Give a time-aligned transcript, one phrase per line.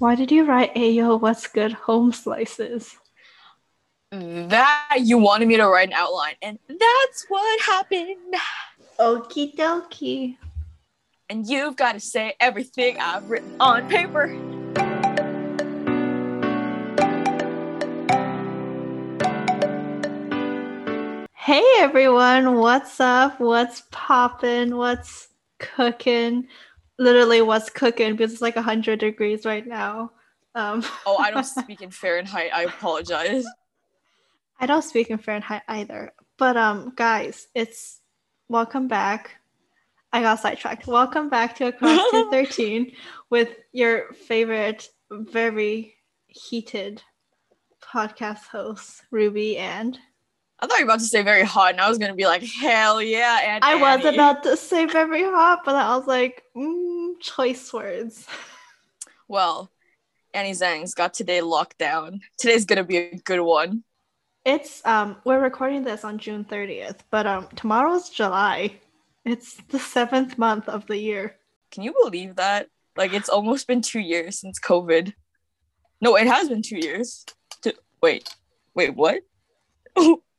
[0.00, 2.96] Why did you write Ayo what's good home slices?
[4.10, 8.16] That you wanted me to write an outline, and that's what happened.
[8.98, 10.38] Okie dokie.
[11.28, 14.28] And you've got to say everything I've written on paper.
[21.34, 23.38] Hey everyone, what's up?
[23.38, 24.78] What's poppin'?
[24.78, 25.28] What's
[25.58, 26.48] cooking?
[27.00, 30.12] Literally, what's cooking because it's like 100 degrees right now.
[30.54, 32.50] Um, Oh, I don't speak in Fahrenheit.
[32.54, 33.46] I apologize.
[34.60, 36.12] I don't speak in Fahrenheit either.
[36.36, 38.00] But um, guys, it's
[38.50, 39.30] welcome back.
[40.12, 40.86] I got sidetracked.
[40.86, 42.92] Welcome back to Across 213
[43.30, 45.94] with your favorite, very
[46.26, 47.02] heated
[47.82, 49.98] podcast hosts, Ruby and
[50.60, 52.42] I thought you were about to say very hot, and I was gonna be like,
[52.42, 53.40] hell yeah.
[53.42, 58.26] And I was about to say very hot, but I was like, mm, choice words.
[59.26, 59.70] Well,
[60.34, 62.20] Annie Zhang's got today locked down.
[62.38, 63.84] Today's gonna be a good one.
[64.44, 68.74] It's um we're recording this on June 30th, but um tomorrow's July.
[69.24, 71.36] It's the seventh month of the year.
[71.70, 72.68] Can you believe that?
[72.96, 75.14] Like it's almost been two years since COVID.
[76.00, 77.24] No, it has been two years.
[77.62, 78.28] Two- wait,
[78.74, 79.22] wait, what?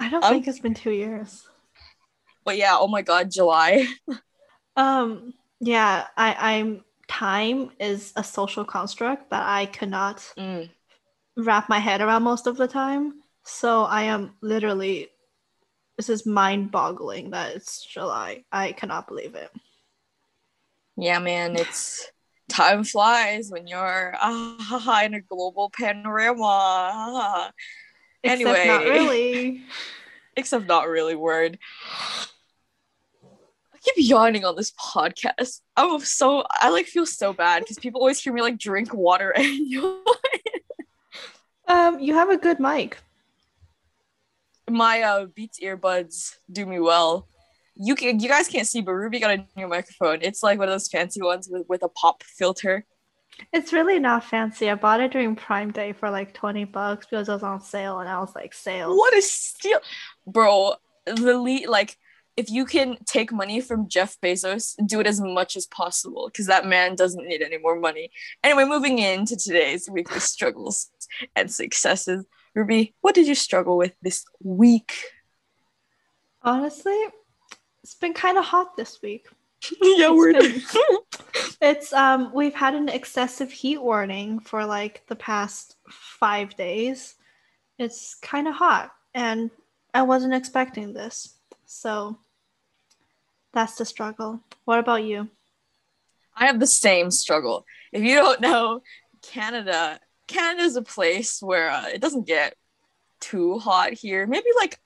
[0.00, 1.46] I don't Um, think it's been two years.
[2.44, 3.86] but yeah, oh my god, July.
[4.76, 10.70] Um yeah, I I'm time is a social construct that I cannot Mm.
[11.36, 13.22] wrap my head around most of the time.
[13.44, 15.08] So I am literally
[15.96, 18.44] this is mind boggling that it's July.
[18.52, 19.50] I cannot believe it.
[20.96, 22.10] Yeah, man, it's
[22.48, 27.52] time flies when you're ah, in a global panorama.
[27.52, 27.54] Except
[28.28, 28.66] Anyway.
[28.66, 29.62] not really.
[30.36, 31.58] Except not really word.
[33.74, 35.60] I keep yawning on this podcast.
[35.76, 39.30] I'm so I like feel so bad because people always hear me like drink water
[39.36, 40.04] and yawn.
[41.66, 42.98] Um, you have a good mic.
[44.70, 47.26] My uh Beats earbuds do me well.
[47.74, 50.18] You can you guys can't see, but Ruby got a new microphone.
[50.22, 52.84] It's like one of those fancy ones with, with a pop filter.
[53.52, 54.70] It's really not fancy.
[54.70, 58.00] I bought it during Prime Day for like 20 bucks because it was on sale
[58.00, 58.96] and I was like, sale.
[58.96, 59.80] What a steal,
[60.26, 60.74] bro!
[61.06, 61.96] The le- like,
[62.36, 66.46] if you can take money from Jeff Bezos, do it as much as possible because
[66.46, 68.10] that man doesn't need any more money.
[68.44, 70.90] Anyway, moving into today's weekly struggles
[71.34, 72.26] and successes.
[72.54, 74.92] Ruby, what did you struggle with this week?
[76.42, 76.98] Honestly,
[77.82, 79.26] it's been kind of hot this week.
[79.82, 80.76] yeah, It's
[81.60, 87.14] It's um we've had an excessive heat warning for like the past 5 days.
[87.78, 89.50] It's kind of hot and
[89.94, 91.34] I wasn't expecting this.
[91.66, 92.18] So
[93.52, 94.40] that's the struggle.
[94.64, 95.28] What about you?
[96.36, 97.64] I have the same struggle.
[97.92, 98.82] If you don't know,
[99.22, 102.54] Canada, Canada is a place where uh, it doesn't get
[103.20, 104.26] too hot here.
[104.26, 104.78] Maybe like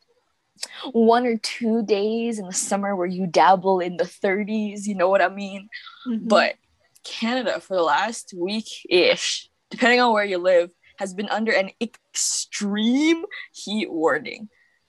[0.92, 4.86] one or two days in the summer where you dabble in the 30s.
[4.86, 5.68] You know what I mean?
[6.06, 6.28] Mhm.
[6.28, 6.56] But
[7.04, 11.70] Canada, for the last week ish, depending on where you live, has been under an
[11.80, 14.48] extreme heat warning.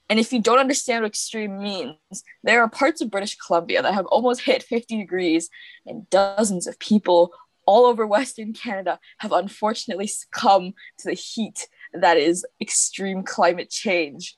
[0.09, 1.97] And if you don't understand what extreme means,
[2.43, 5.49] there are parts of British Columbia that have almost hit 50 degrees,
[5.85, 7.33] and dozens of people
[7.65, 14.37] all over Western Canada have unfortunately succumbed to the heat that is extreme climate change.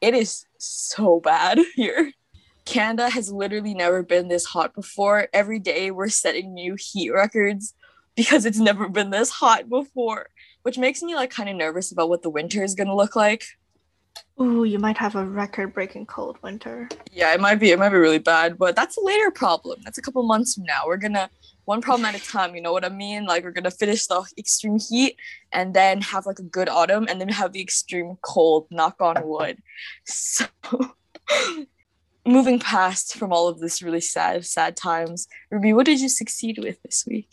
[0.00, 2.12] It is so bad here.
[2.64, 5.28] Canada has literally never been this hot before.
[5.32, 7.74] Every day we're setting new heat records
[8.14, 10.28] because it's never been this hot before,
[10.62, 13.16] which makes me like kind of nervous about what the winter is going to look
[13.16, 13.44] like.
[14.40, 16.88] Ooh, you might have a record-breaking cold winter.
[17.12, 19.80] Yeah, it might be it might be really bad, but that's a later problem.
[19.84, 20.82] That's a couple months from now.
[20.86, 21.30] We're going to
[21.68, 23.26] one problem at a time, you know what I mean?
[23.26, 25.16] Like we're to finish the extreme heat
[25.52, 29.16] and then have like a good autumn and then have the extreme cold, knock on
[29.22, 29.58] wood.
[30.06, 30.46] So
[32.26, 36.56] moving past from all of this really sad sad times, Ruby, what did you succeed
[36.58, 37.28] with this week?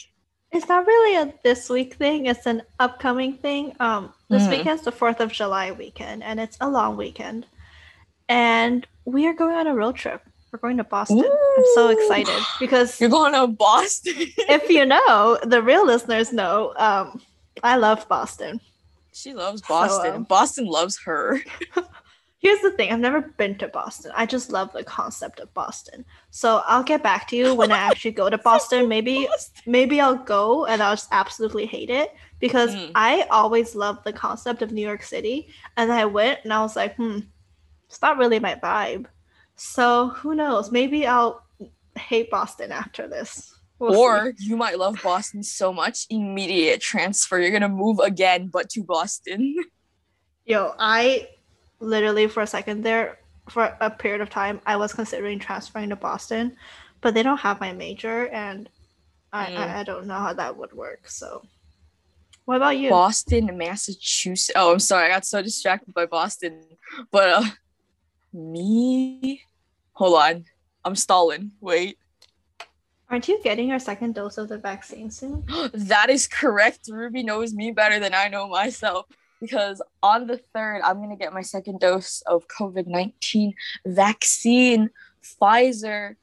[0.52, 3.74] It's not really a this week thing, it's an upcoming thing.
[3.80, 4.52] Um this Mhm.
[4.58, 7.48] weekend's the 4th of July weekend and it's a long weekend.
[8.28, 10.22] And we are going on a road trip.
[10.56, 11.20] We're going to Boston.
[11.20, 14.14] I'm so excited because You're going to Boston.
[14.18, 17.22] if you know, the real listeners know, um
[17.62, 18.62] I love Boston.
[19.12, 20.16] she loves Boston.
[20.16, 21.42] um, Boston loves her.
[22.40, 24.12] Here's the thing, I've never been to Boston.
[24.16, 26.06] I just love the concept of Boston.
[26.32, 28.88] So I'll get back to you when I actually go to Boston.
[28.88, 29.28] Maybe
[29.66, 32.92] maybe I'll go and I'll just absolutely hate it because Mm.
[32.96, 35.50] I always loved the concept of New York City.
[35.76, 37.20] And I went and I was like, hmm,
[37.90, 39.06] it's not really my vibe.
[39.56, 40.72] So who knows?
[40.72, 41.44] Maybe I'll
[41.98, 43.54] hate Boston after this.
[43.80, 43.98] We'll see.
[44.00, 47.40] or you might love Boston so much, immediate transfer.
[47.40, 49.56] You're gonna move again, but to Boston.
[50.46, 51.30] Yo, I
[51.80, 53.20] literally for a second there,
[53.50, 56.56] for a period of time, I was considering transferring to Boston,
[57.02, 58.70] but they don't have my major, and
[59.34, 59.58] I, Mm.
[59.58, 61.10] I, I don't know how that would work.
[61.10, 61.44] So,
[62.46, 62.90] what about you?
[62.90, 64.52] Boston, Massachusetts.
[64.56, 66.64] Oh, I'm sorry, I got so distracted by Boston.
[67.12, 67.44] But uh
[68.36, 69.42] me
[69.94, 70.46] hold on.
[70.84, 71.52] I'm stalling.
[71.62, 71.98] Wait.
[73.10, 75.44] Aren't you getting your second dose of the vaccine soon?
[75.74, 76.88] That is correct.
[76.90, 79.06] Ruby knows me better than I know myself.
[79.42, 83.54] Because on the third, I'm gonna get my second dose of COVID 19
[83.86, 84.90] vaccine,
[85.24, 86.16] Pfizer.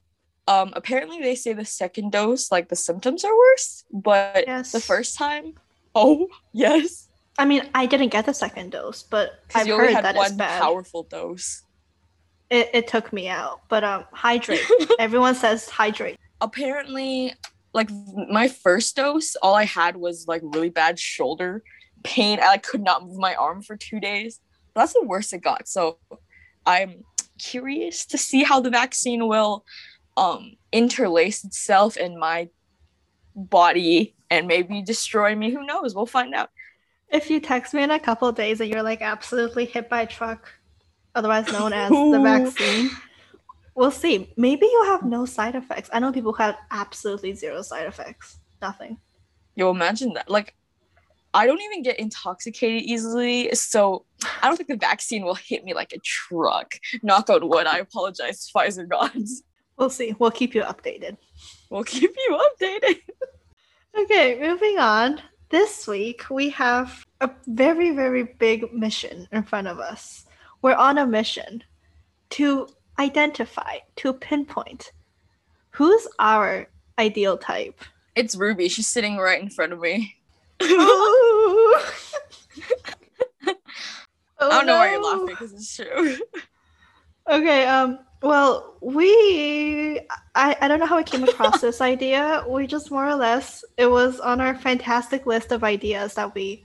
[0.48, 4.72] Um, apparently they say the second dose, like the symptoms are worse, but Yes.
[4.72, 5.54] the first time,
[5.94, 9.94] oh yes, I mean, I didn't get the second dose, but I've you only heard
[9.96, 10.60] had that it's one bad.
[10.60, 11.62] powerful dose.
[12.52, 14.60] It, it took me out, but um, hydrate.
[14.98, 16.18] Everyone says hydrate.
[16.42, 17.32] apparently
[17.72, 17.88] like
[18.28, 21.62] my first dose all i had was like really bad shoulder
[22.02, 24.40] pain i like, could not move my arm for two days.
[24.74, 25.66] That's the worst it got.
[25.66, 25.98] So
[26.66, 27.04] i'm
[27.38, 29.64] curious to see how the vaccine will
[30.18, 32.50] um interlace itself in my
[33.34, 35.50] body and maybe destroy me.
[35.50, 35.94] Who knows?
[35.94, 36.50] We'll find out.
[37.10, 40.02] If you text me in a couple of days and you're like absolutely hit by
[40.02, 40.52] a truck,
[41.14, 42.90] otherwise known as the vaccine,
[43.74, 44.32] we'll see.
[44.36, 45.90] Maybe you'll have no side effects.
[45.92, 48.38] I know people who have absolutely zero side effects.
[48.60, 48.98] Nothing.
[49.54, 50.30] Yo, imagine that.
[50.30, 50.54] Like,
[51.34, 54.04] I don't even get intoxicated easily, so
[54.42, 56.74] I don't think the vaccine will hit me like a truck.
[57.02, 57.66] Knock on wood.
[57.66, 59.42] I apologize, Pfizer gods.
[59.78, 60.14] We'll see.
[60.18, 61.16] We'll keep you updated.
[61.70, 63.00] We'll keep you updated.
[63.94, 65.20] Okay, moving on.
[65.50, 70.24] This week we have a very, very big mission in front of us.
[70.62, 71.62] We're on a mission
[72.30, 72.68] to
[72.98, 74.92] identify, to pinpoint
[75.70, 76.68] who's our
[76.98, 77.80] ideal type.
[78.14, 78.68] It's Ruby.
[78.68, 80.16] She's sitting right in front of me.
[80.62, 81.76] Ooh.
[83.44, 86.16] I don't know why you're Oh, laughing because it's true.
[87.30, 90.00] Okay, um, well, we
[90.34, 92.44] I, I don't know how we came across this idea.
[92.48, 96.64] We just more or less it was on our fantastic list of ideas that we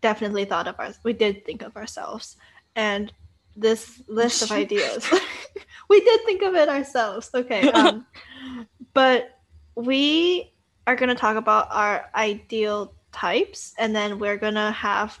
[0.00, 2.36] definitely thought of us we did think of ourselves.
[2.76, 3.12] And
[3.56, 5.08] this list of ideas
[5.88, 7.30] we did think of it ourselves.
[7.34, 7.70] Okay.
[7.74, 8.06] Um
[8.92, 9.38] but
[9.74, 10.52] we
[10.86, 15.20] are gonna talk about our ideal types and then we're gonna have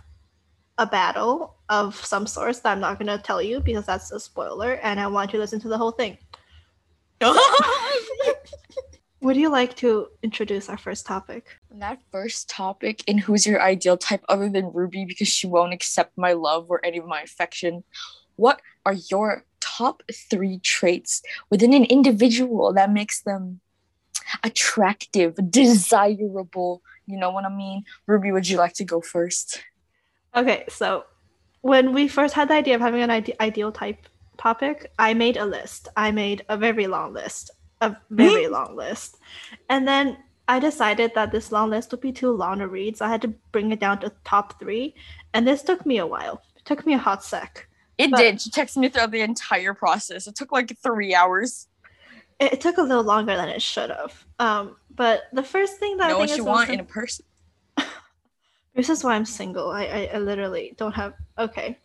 [0.78, 4.18] a battle of some sort that I'm not going to tell you because that's a
[4.18, 6.16] spoiler and I want you to listen to the whole thing.
[9.20, 11.59] Would you like to introduce our first topic?
[11.78, 16.16] That first topic in who's your ideal type other than Ruby because she won't accept
[16.16, 17.84] my love or any of my affection.
[18.36, 23.60] What are your top three traits within an individual that makes them
[24.42, 26.82] attractive, desirable?
[27.06, 27.84] You know what I mean?
[28.06, 29.62] Ruby, would you like to go first?
[30.34, 31.04] Okay, so
[31.60, 34.08] when we first had the idea of having an ide- ideal type
[34.38, 35.88] topic, I made a list.
[35.96, 37.50] I made a very long list,
[37.80, 39.18] a very long list.
[39.68, 40.16] And then
[40.50, 43.22] I decided that this long list would be too long to read, so I had
[43.22, 44.96] to bring it down to top three.
[45.32, 46.42] And this took me a while.
[46.56, 47.68] It took me a hot sec.
[47.98, 48.40] It But- did.
[48.40, 50.26] She texted me throughout the entire process.
[50.26, 51.68] It took like three hours.
[52.40, 54.24] It, it took a little longer than it should have.
[54.40, 56.84] Um, but the first thing that know I think what you is want in a
[56.84, 57.24] person.
[58.74, 59.70] This is why I'm single.
[59.70, 61.14] I, I, I literally don't have.
[61.38, 61.78] Okay.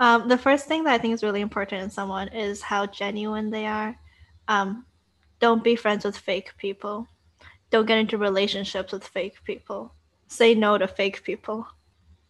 [0.00, 3.50] Um, the first thing that I think is really important in someone is how genuine
[3.50, 3.96] they are.
[4.48, 4.84] Um,
[5.40, 7.06] don't be friends with fake people.
[7.72, 9.92] Don't get into relationships with fake people.
[10.28, 11.66] Say no to fake people.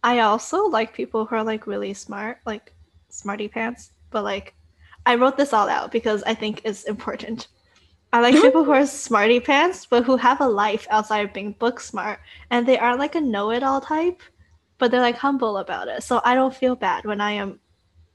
[0.01, 2.73] I also like people who are like really smart, like
[3.09, 4.55] smarty pants, but like
[5.05, 7.47] I wrote this all out because I think it's important.
[8.11, 11.51] I like people who are smarty pants, but who have a life outside of being
[11.51, 12.19] book smart
[12.49, 14.23] and they are like a know-it-all type
[14.83, 17.57] but they're like humble about it so i don't feel bad when i am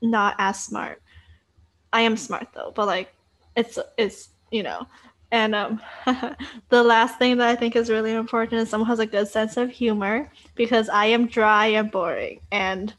[0.03, 1.01] not as smart
[1.95, 3.15] i am smart though but like
[3.57, 4.87] it's it's you know
[5.31, 5.81] and um
[6.71, 9.57] the last thing that i think is really important is someone has a good sense
[9.57, 12.95] of humor because i am dry and boring and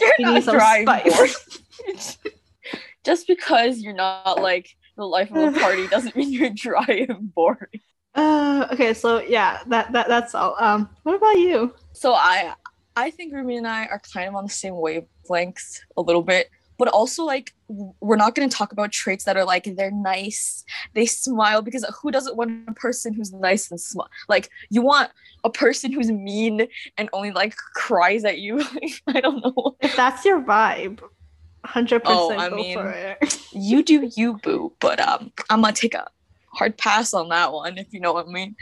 [0.00, 1.98] You're you not need some dry and spice boring.
[3.04, 7.34] Just because you're not like the life of a party doesn't mean you're dry and
[7.34, 7.80] boring.
[8.14, 12.54] uh, okay so yeah that, that that's all um what about you So I
[12.96, 16.48] I think Ruby and I are kind of on the same wavelength a little bit,
[16.78, 17.52] but also like
[18.00, 20.64] we're not going to talk about traits that are like they're nice,
[20.94, 24.08] they smile because who doesn't want a person who's nice and smile?
[24.28, 25.10] Like you want
[25.44, 26.66] a person who's mean
[26.96, 28.62] and only like cries at you.
[29.06, 29.76] I don't know.
[29.80, 31.00] if that's your vibe
[31.66, 35.94] 100% Oh, I mean- for it You do you boo, but um I'm to take
[35.94, 36.08] a
[36.52, 38.56] hard pass on that one, if you know what I mean.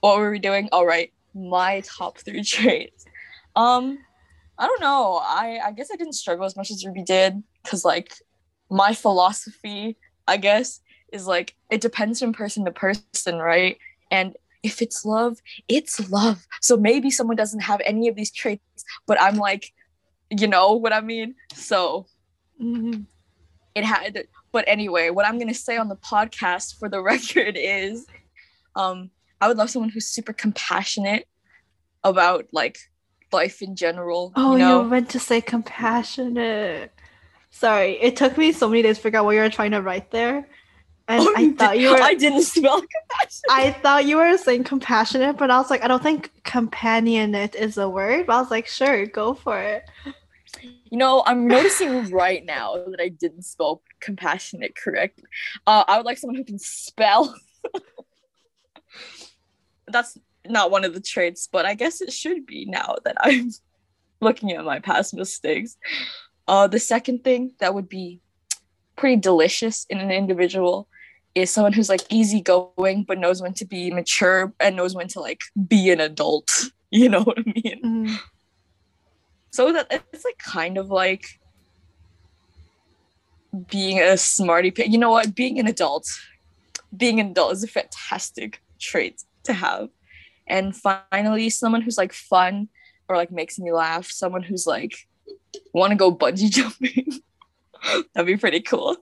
[0.00, 0.68] What were we doing?
[0.70, 3.04] All right, my top three traits.
[3.56, 3.98] Um,
[4.58, 5.20] I don't know.
[5.22, 8.14] I I guess I didn't struggle as much as Ruby did because like
[8.70, 9.96] my philosophy,
[10.26, 10.80] I guess,
[11.12, 13.62] is like it depends from person to person, right?
[13.92, 16.46] And if it's love, it's love.
[16.60, 19.72] So maybe someone doesn't have any of these traits, but I'm like,
[20.30, 21.34] you know what I mean?
[21.54, 22.06] So
[22.60, 23.02] Mm-hmm.
[23.74, 27.56] it had but anyway what i'm going to say on the podcast for the record
[27.58, 28.06] is
[28.76, 31.26] um i would love someone who's super compassionate
[32.04, 32.78] about like
[33.34, 36.92] life in general Oh, you you, know meant to say compassionate.
[37.50, 39.82] Sorry, it took me so many days to figure out what you were trying to
[39.82, 40.48] write there,
[41.06, 42.02] and Oh, I thought you were.
[42.12, 43.50] i didn't spell compassionate.
[43.50, 47.78] I thought you were saying compassionate, but I was like, I don't think companionate is
[47.78, 48.26] a word.
[48.26, 49.84] But I was like, sure, go for it.
[50.90, 55.24] you know i'm noticing right now that i didn't spell compassionate correctly
[55.66, 57.34] uh i would like someone who can spell
[59.88, 60.16] that's
[60.48, 63.50] not one of the traits but i guess it should be now that i'm
[64.20, 65.76] looking at my past mistakes
[66.48, 68.20] uh the second thing that would be
[68.96, 70.88] pretty delicious in an individual
[71.34, 75.20] is someone who's like easygoing but knows when to be mature and knows when to
[75.20, 78.18] like be an adult you know what i mean Mm.
[79.50, 81.40] so that it's like kind of like
[83.68, 84.92] being a smarty pants.
[84.92, 85.34] You know what?
[85.34, 86.08] Being an adult,
[86.96, 89.88] being an adult is a fantastic trait to have.
[90.46, 92.68] And finally, someone who's like fun
[93.08, 94.10] or like makes me laugh.
[94.10, 94.94] Someone who's like
[95.72, 97.20] want to go bungee jumping.
[98.14, 98.96] That'd be pretty cool.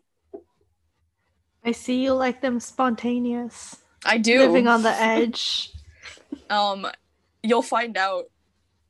[1.65, 4.41] I see you like them spontaneous, I do.
[4.41, 5.73] living on the edge.
[6.51, 6.87] um
[7.43, 8.25] you'll find out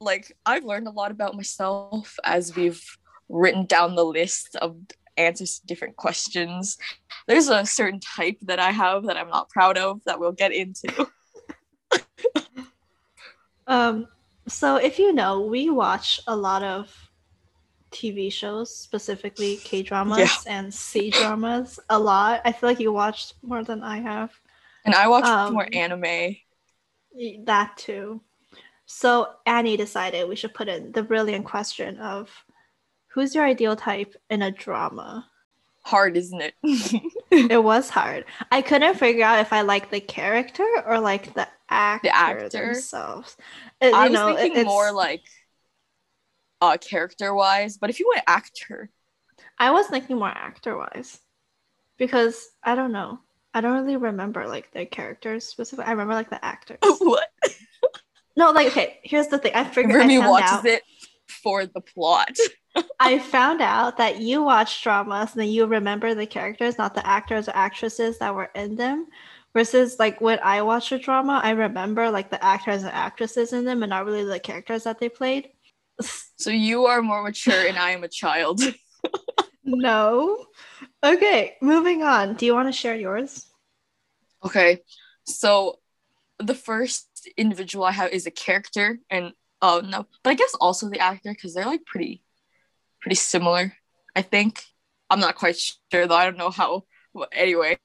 [0.00, 2.82] like i've learned a lot about myself as we've
[3.28, 4.76] written down the list of
[5.16, 6.76] answers to different questions
[7.28, 10.52] there's a certain type that i have that i'm not proud of that we'll get
[10.52, 10.88] into
[13.66, 14.08] Um,
[14.48, 16.92] so if you know, we watch a lot of
[17.90, 20.28] TV shows, specifically K dramas Yeah.
[20.46, 22.40] and C dramas, a lot.
[22.44, 24.32] I feel like you watched more than I have.
[24.84, 26.36] and i watch Um, more anime
[27.44, 28.20] That too.
[28.86, 32.30] So Annie decided we should put in the brilliant question of
[33.14, 35.30] who's your ideal type in a drama?
[35.84, 36.54] Hard isn't it
[37.30, 38.24] it was hard.
[38.50, 42.66] I couldn't figure out if I like the character or like the actor, the actor?
[42.66, 43.36] themselves.
[43.80, 45.22] You i was know, it- thinking more like
[46.60, 48.90] uh character wise but if you went actor
[49.58, 51.18] I was thinking more actor wise
[51.98, 53.20] because I don't know.
[53.54, 55.86] I don't really remember like the characters specifically.
[55.86, 56.78] I remember like the actors.
[57.00, 57.28] what
[58.36, 59.00] no, like okay.
[59.02, 59.52] Here's the thing.
[59.54, 59.96] I figured.
[59.96, 60.82] I Remy found watches out, it
[61.32, 62.36] for the plot
[63.00, 67.06] I found out that you watch dramas and then you remember the characters, not the
[67.06, 69.08] actors or actresses that were in them.
[69.54, 73.66] Versus like when I watch a drama, I remember like the actors and actresses in
[73.66, 75.50] them and not really the characters that they played.
[76.00, 78.62] so you are more mature and i am a child
[79.64, 80.46] No.
[81.04, 82.34] Okay, moving on.
[82.34, 83.46] Do you want to share yours?
[84.44, 84.80] Okay,
[85.24, 85.78] so
[86.38, 89.32] the first individual I have is a character, and
[89.62, 92.22] oh no, but I guess also the actor because they're like pretty,
[93.00, 93.74] pretty similar.
[94.14, 94.64] I think
[95.08, 95.56] I'm not quite
[95.90, 96.14] sure though.
[96.14, 96.84] I don't know how.
[97.14, 97.78] Well, anyway,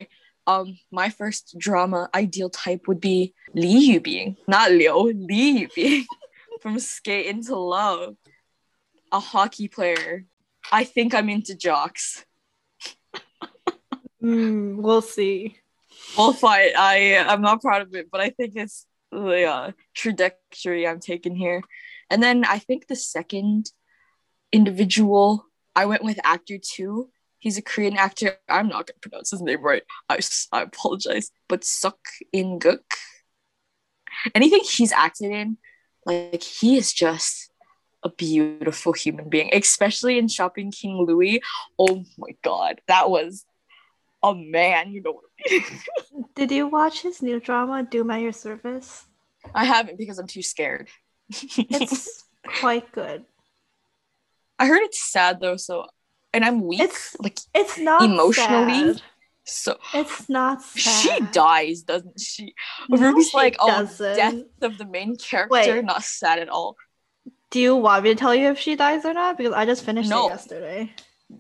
[0.47, 6.05] um, my first drama ideal type would be Li Yubing, not Liu, Li Yubing
[6.61, 8.15] from Skate into Love,
[9.11, 10.25] a hockey player.
[10.71, 12.25] I think I'm into jocks.
[14.23, 15.57] Mm, we'll see.
[16.17, 16.71] We'll fight.
[16.75, 21.35] I I'm not proud of it, but I think it's the uh, trajectory I'm taking
[21.35, 21.61] here.
[22.09, 23.71] And then I think the second
[24.51, 25.45] individual
[25.75, 27.09] I went with actor two.
[27.39, 28.37] He's a Korean actor.
[28.49, 29.83] I'm not gonna pronounce his name right.
[30.09, 30.19] I,
[30.51, 31.31] I apologize.
[31.47, 31.93] But Seo
[32.33, 32.81] In Guk.
[34.33, 35.57] Anything he's acted in,
[36.05, 37.51] like he is just
[38.01, 41.41] a beautiful human being, especially in Shopping King Louis.
[41.77, 43.45] Oh my god, that was
[44.23, 44.91] a man.
[44.91, 45.25] You know what?
[46.35, 49.05] Did you watch his new drama, Doom at Your Service?
[49.53, 50.89] I haven't because I'm too scared.
[51.29, 52.23] It's
[52.59, 53.23] quite good.
[54.59, 55.85] I heard it's sad though, so
[56.33, 56.81] and I'm weak.
[56.81, 58.93] It's- like It's not Emotionally?
[58.93, 59.01] sad.
[59.45, 61.01] so It's not sad.
[61.19, 62.53] she dies, doesn't she?
[62.89, 64.15] No, Ruby's she like, oh, doesn't.
[64.15, 65.85] death of the main character, Wait.
[65.85, 66.75] not sad at all.
[67.49, 69.37] Do you want me to tell you if she dies or not?
[69.37, 70.27] Because I just finished No.
[70.27, 70.91] it yesterday.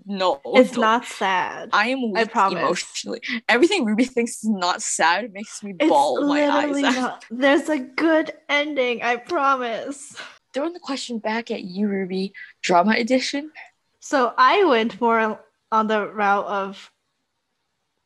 [0.05, 1.05] No, it's don't.
[1.05, 1.69] sad.
[1.71, 2.59] I am weak promise.
[2.59, 3.21] emotionally.
[3.47, 7.25] Everything Ruby thinks is not sad makes me it's bawl my eyes out.
[7.31, 9.01] There's a good ending.
[9.01, 10.15] I promise.
[10.53, 12.33] Throwing the question back at you, Ruby.
[12.61, 13.51] Drama edition.
[13.99, 15.39] So I went more
[15.71, 16.91] on the route of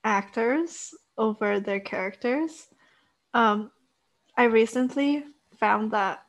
[0.03, 2.67] actors over their characters.
[3.33, 3.71] Um,
[4.37, 5.23] I recently
[5.59, 6.23] found that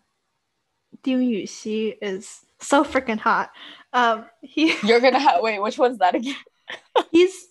[1.03, 3.51] Ding Yuxi is so freaking hot.
[3.93, 6.37] Um, he You're gonna have wait, which one's that again?
[7.11, 7.49] he's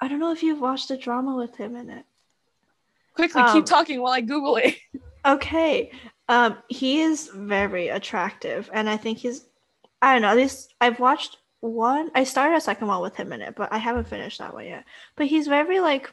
[0.00, 2.04] I don't know if you've watched a drama with him in it.
[3.14, 4.76] Quickly, Um, keep talking while I Google it.
[5.26, 5.90] Okay.
[6.28, 9.46] Um, he is very attractive, and I think he's
[10.02, 13.32] I don't know, at least I've watched one I started a second one with him
[13.32, 14.84] in it, but I haven't finished that one yet.
[15.16, 16.12] But he's very like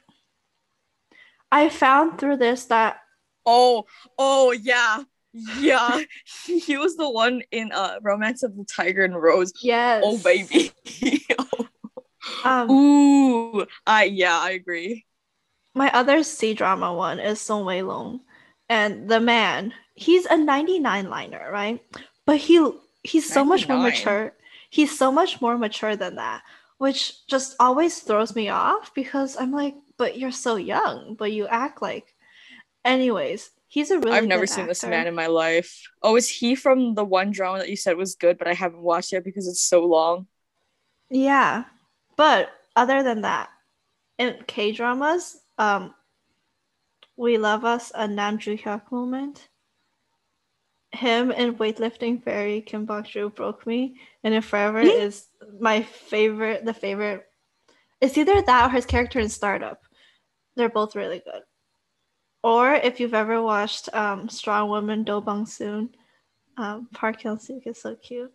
[1.51, 3.01] I found through this that
[3.45, 3.85] Oh,
[4.17, 5.03] oh yeah.
[5.33, 6.01] Yeah.
[6.45, 9.53] he was the one in uh Romance of the Tiger and Rose.
[9.61, 10.03] yes.
[10.05, 10.71] Oh baby.
[12.43, 13.65] Um Ooh.
[13.85, 15.05] I yeah, I agree.
[15.75, 18.21] my other C drama one is Song Wei Long,
[18.69, 19.73] and the man.
[19.95, 21.81] He's a 99 liner, right?
[22.25, 22.71] But he
[23.03, 24.33] he's so much more mature.
[24.69, 26.43] He's so much more mature than that,
[26.77, 31.47] which just always throws me off because I'm like, but you're so young, but you
[31.47, 32.13] act like.
[32.85, 34.11] Anyways, he's a really.
[34.11, 35.81] I've never seen this man in my life.
[36.03, 38.81] Oh, is he from the one drama that you said was good, but I haven't
[38.81, 40.27] watched yet because it's so long?
[41.09, 41.63] Yeah,
[42.17, 43.49] but other than that,
[44.17, 45.95] in K dramas, um,
[47.15, 49.47] we love us a Nam Joo Hyuk moment.
[50.91, 55.25] Him in weightlifting fairy Kim Bok Joo broke me, and if forever is
[55.59, 56.65] my favorite.
[56.65, 57.25] The favorite.
[58.01, 59.79] It's either that or his character in Startup.
[60.57, 61.43] They're both really good.
[62.43, 65.89] Or if you've ever watched um, Strong Woman Do Bong Soon,
[66.57, 68.31] um, Park Hyung Sik is so cute.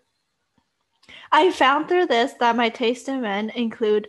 [1.31, 4.09] I found through this that my taste in men include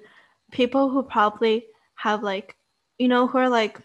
[0.51, 2.55] people who probably have like,
[2.97, 3.79] you know, who are like,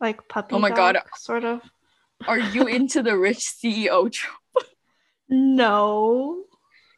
[0.00, 0.54] like puppy.
[0.54, 0.98] Oh my God.
[1.16, 1.60] sort of.
[2.26, 4.66] Are you into the rich CEO trope?
[5.28, 6.44] No.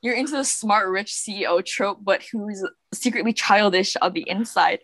[0.02, 2.64] You're into the smart rich CEO trope, but who's
[2.94, 4.80] secretly childish on the inside.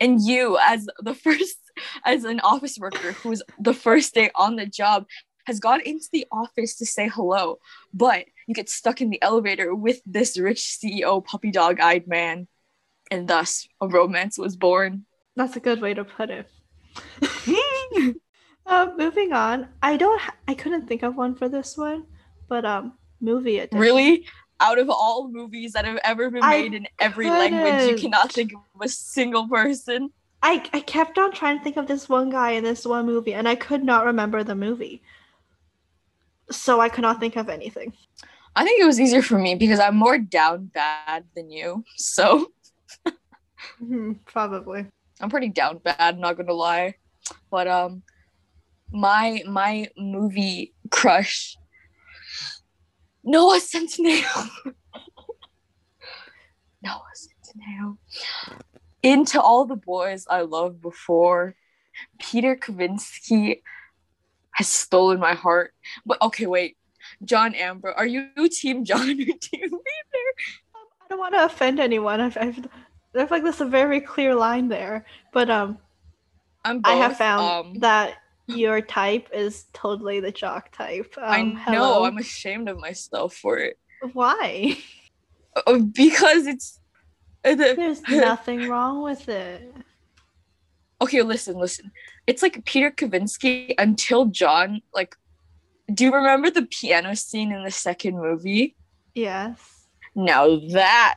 [0.00, 1.56] And you, as the first,
[2.04, 5.06] as an office worker who's the first day on the job,
[5.46, 7.58] has gone into the office to say hello,
[7.92, 12.48] but you get stuck in the elevator with this rich CEO puppy dog eyed man.
[13.10, 15.04] And thus, a romance was born.
[15.36, 16.48] That's a good way to put it.
[18.66, 19.68] uh, moving on.
[19.82, 20.20] I don't.
[20.20, 22.06] Ha- I couldn't think of one for this one,
[22.48, 23.78] but um, movie edition.
[23.78, 24.26] Really?
[24.60, 28.32] Out of all movies that have ever been I made in every language, you cannot
[28.32, 30.10] think of a single person.
[30.44, 33.32] I I kept on trying to think of this one guy in this one movie,
[33.32, 35.02] and I could not remember the movie.
[36.50, 37.94] So I could not think of anything.
[38.54, 41.82] I think it was easier for me because I'm more down bad than you.
[41.96, 42.52] So
[43.82, 44.86] Mhm, Probably.
[45.20, 46.96] I'm pretty down bad, not gonna lie.
[47.50, 48.02] But um
[48.92, 51.56] my my movie crush
[53.24, 54.50] Noah Centineo.
[56.82, 57.96] Noah Centineo.
[59.04, 61.54] Into all the boys I loved before,
[62.18, 63.62] Peter Kavinsky
[64.52, 65.72] has stolen my heart.
[66.06, 66.76] But okay, wait.
[67.24, 69.70] John Ambrose, are you team John or team Peter?
[70.74, 72.20] I don't want to offend anyone.
[72.20, 72.66] I've, I've
[73.12, 75.78] there's like this a very clear line there, but um,
[76.64, 76.92] I'm both.
[76.92, 78.14] I have found um, that
[78.46, 81.14] your type is totally the jock type.
[81.20, 82.04] I Um, know hello.
[82.04, 83.78] I'm ashamed of myself for it
[84.12, 84.78] Why?
[85.66, 86.80] Uh, because it's
[87.44, 89.72] uh, the- There's nothing wrong with it.
[91.00, 91.22] okay.
[91.22, 91.92] Listen, listen.
[92.26, 94.80] It's like Peter Kavinsky until John.
[94.94, 95.14] Like,
[95.92, 98.74] do you remember the piano scene in the second movie?
[99.14, 99.86] Yes.
[100.14, 101.16] Now that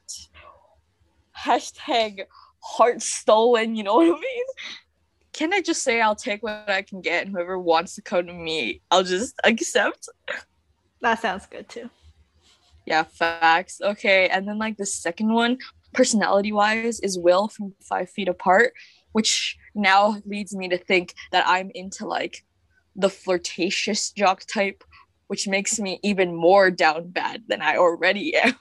[1.38, 2.26] hashtag
[2.62, 3.76] heart stolen.
[3.76, 4.44] You know what I mean?
[5.34, 8.26] Can I just say I'll take what I can get, and whoever wants to come
[8.26, 10.10] to me, I'll just accept.
[11.02, 11.92] That sounds good too.
[12.88, 13.80] Yeah, facts.
[13.82, 15.60] Okay, and then like the second one,
[15.98, 18.74] personality wise, is Will from Five Feet Apart,
[19.14, 22.46] which now leads me to think that I'm into like
[22.96, 24.84] the flirtatious jock type,
[25.26, 28.54] which makes me even more down bad than I already am.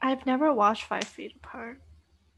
[0.00, 1.80] I've never watched Five Feet Apart.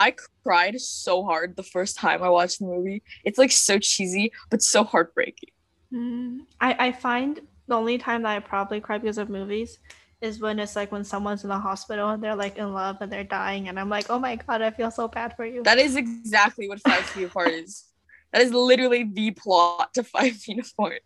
[0.01, 3.03] I cried so hard the first time I watched the movie.
[3.27, 5.51] It's like so cheesy, but so heartbreaking.
[5.93, 9.79] Mm, I I find the only time that I probably cry because of movies
[10.21, 13.11] is when it's like when someone's in the hospital and they're like in love and
[13.11, 15.63] they're dying and I'm like, oh my god, I feel so bad for you.
[15.63, 17.85] That is exactly what Five Feet Apart is.
[18.33, 21.03] That is literally the plot to Five Feet Apart.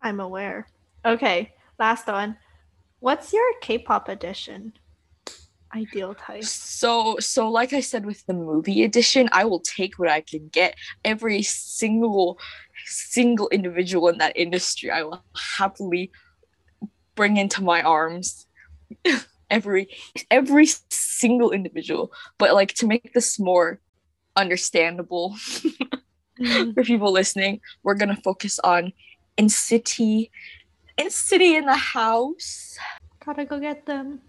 [0.00, 0.68] I'm aware.
[1.04, 2.36] Okay, last one.
[3.00, 4.72] What's your K-pop edition?
[5.76, 6.44] Ideal type.
[6.44, 10.48] So, so like I said with the movie edition, I will take what I can
[10.48, 10.74] get.
[11.04, 12.38] Every single,
[12.86, 15.22] single individual in that industry, I will
[15.58, 16.10] happily
[17.18, 18.46] bring into my arms.
[19.50, 19.88] every,
[20.30, 22.12] every single individual.
[22.38, 23.80] But like to make this more
[24.36, 25.36] understandable
[26.40, 26.72] Mm.
[26.72, 28.92] for people listening, we're gonna focus on
[29.36, 30.30] NCT,
[30.96, 32.78] in city in the house.
[33.26, 34.20] Gotta go get them.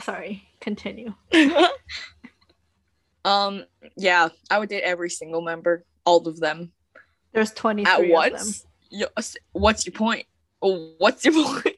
[0.00, 1.12] Sorry, continue.
[3.24, 3.64] um,
[3.96, 6.70] yeah, I would date every single member, all of them
[7.32, 8.12] There's 23 at of them.
[8.12, 8.64] once.
[8.90, 9.36] Yes.
[9.50, 10.26] What's your point?
[10.60, 11.75] What's your point?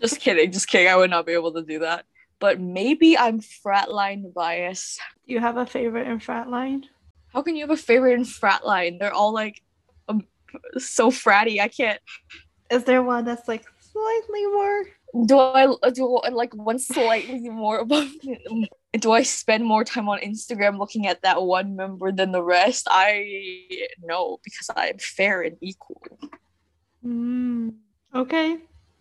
[0.02, 0.88] just kidding, just kidding.
[0.88, 2.04] I would not be able to do that.
[2.38, 5.00] But maybe I'm fratline biased.
[5.26, 6.84] Do you have a favorite in Fratline?
[7.32, 8.98] How can you have a favorite in fratline?
[8.98, 9.62] They're all like
[10.08, 10.24] um,
[10.78, 11.60] so fratty.
[11.60, 12.00] I can't.
[12.70, 14.84] Is there one that's like slightly more?
[15.26, 18.08] Do I do I like one slightly more above?
[18.92, 22.86] Do I spend more time on Instagram looking at that one member than the rest?
[22.90, 23.28] I
[24.02, 26.00] no, because I'm fair and equal.
[27.04, 27.74] Mm,
[28.14, 28.58] okay.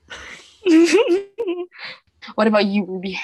[2.35, 3.19] what about you, Ruby?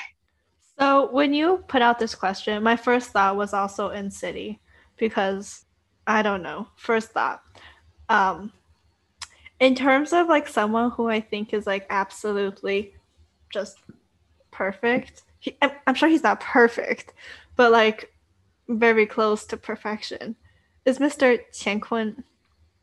[0.78, 4.60] So when you put out this question, my first thought was also NCT
[4.98, 5.66] because
[6.06, 6.68] I don't know.
[6.76, 7.42] First thought.
[8.10, 8.52] Um
[9.60, 12.94] in terms of like someone who I think is like absolutely
[13.52, 13.78] just
[14.52, 15.24] perfect.
[15.40, 17.14] He, I'm, I'm sure he's not perfect,
[17.56, 18.14] but like
[18.68, 20.36] very close to perfection.
[20.86, 21.40] Is Mr.
[21.52, 22.24] Qian Kun.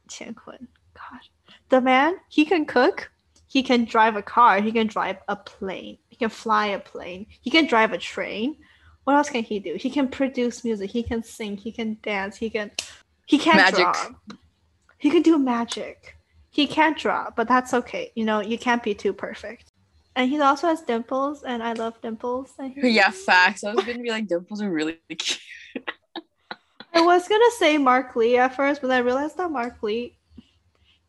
[0.08, 0.68] Qian Kun.
[0.94, 1.20] God.
[1.68, 3.11] The man, he can cook,
[3.52, 7.26] he can drive a car, he can drive a plane, he can fly a plane,
[7.42, 8.56] he can drive a train.
[9.04, 9.74] What else can he do?
[9.74, 12.70] He can produce music, he can sing, he can dance, he can
[13.26, 13.76] he can't Magic.
[13.76, 14.36] draw.
[14.96, 16.16] He can do magic.
[16.48, 18.10] He can't draw, but that's okay.
[18.14, 19.70] You know, you can't be too perfect.
[20.16, 22.54] And he also has dimples, and I love dimples.
[22.58, 23.64] Yeah, facts.
[23.64, 25.90] I was gonna be like, dimples are really cute.
[26.94, 30.16] I was gonna say Mark Lee at first, but I realized that Mark Lee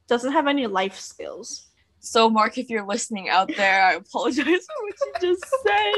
[0.10, 1.70] doesn't have any life skills.
[2.06, 5.94] So, Mark, if you're listening out there, I apologize for what you just said.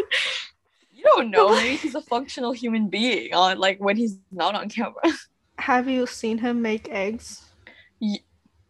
[0.93, 1.49] You don't know.
[1.55, 5.01] Maybe he's a functional human being on like when he's not on camera.
[5.57, 7.41] Have you seen him make eggs?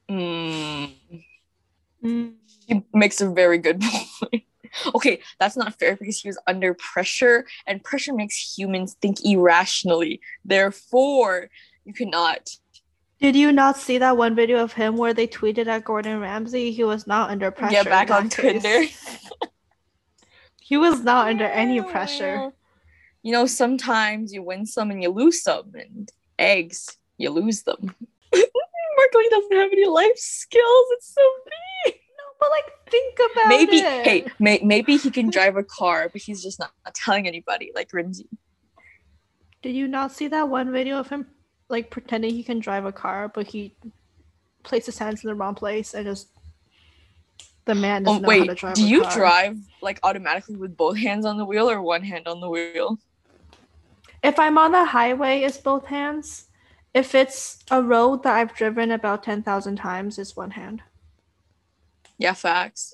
[0.10, 0.94] Mm,
[2.04, 2.34] Mm.
[2.68, 3.82] he makes a very good
[4.22, 4.44] point.
[4.94, 10.22] okay, that's not fair because he was under pressure, and pressure makes humans think irrationally.
[10.46, 11.50] Therefore,
[11.84, 12.48] you cannot.
[13.22, 16.72] Did you not see that one video of him where they tweeted at Gordon Ramsay?
[16.72, 17.72] He was not under pressure.
[17.72, 18.30] get back on.
[18.30, 18.84] Tinder.
[20.62, 22.52] He was not under any pressure.
[23.22, 27.78] You know, sometimes you win some and you lose some, and eggs, you lose them.
[28.34, 30.86] Mark Lee doesn't have any life skills.
[30.94, 31.22] It's so
[31.86, 31.94] mean.
[32.18, 34.06] No, But like, think about maybe, it.
[34.08, 37.72] hey, may, maybe he can drive a car, but he's just not, not telling anybody,
[37.76, 38.26] like Rinzi.
[39.62, 41.28] Did you not see that one video of him
[41.70, 43.76] like pretending he can drive a car, but he
[44.64, 46.30] places his hands in the wrong place and just
[47.66, 48.76] the man Oh, doesn't know how to wait, drive.
[48.76, 49.06] do you car.
[49.06, 53.00] drive like automatically with both hands on the wheel or one hand on the wheel?
[54.22, 56.48] If I'm on the highway, it's both hands.
[56.94, 60.84] If it's a road that I've driven about ten thousand times, it's one hand.
[62.18, 62.94] Yeah, facts.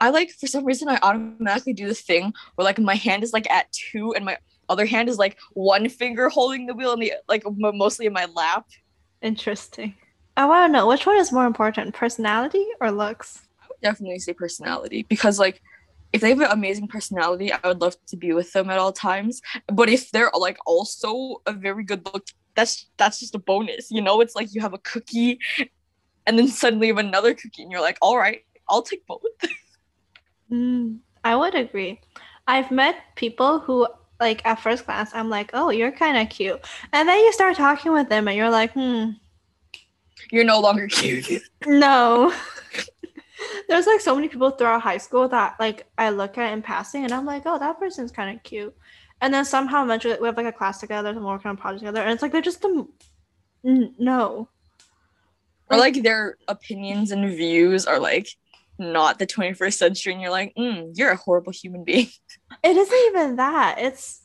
[0.00, 3.32] I like for some reason I automatically do this thing where like my hand is
[3.32, 7.02] like at two and my other hand is like one finger holding the wheel and
[7.02, 8.66] the like m- mostly in my lap.
[9.22, 9.94] Interesting.
[10.36, 13.42] I want to know which one is more important, personality or looks?
[13.62, 15.60] I would Definitely say personality because like
[16.12, 18.92] if they have an amazing personality, I would love to be with them at all
[18.92, 19.40] times.
[19.72, 23.90] But if they're like also a very good look, that's that's just a bonus.
[23.90, 25.38] You know, it's like you have a cookie
[26.26, 29.22] and then suddenly you have another cookie and you're like, all right, I'll take both.
[30.52, 32.00] Mm, I would agree.
[32.46, 33.86] I've met people who,
[34.20, 36.60] like, at first glance, I'm like, oh, you're kind of cute.
[36.92, 39.10] And then you start talking with them and you're like, hmm,
[40.30, 41.42] You're no longer cute.
[41.66, 42.32] no.
[43.68, 47.04] There's like so many people throughout high school that, like, I look at in passing
[47.04, 48.74] and I'm like, oh, that person's kind of cute.
[49.20, 51.60] And then somehow eventually we have like a class together and we're working on a
[51.60, 52.02] project together.
[52.02, 52.86] And it's like, they're just the,
[53.64, 54.48] n- no.
[55.70, 58.28] or like their opinions and views are like
[58.78, 62.08] not the 21st century and you're like mm, you're a horrible human being
[62.64, 63.76] It isn't even that.
[63.78, 64.22] It's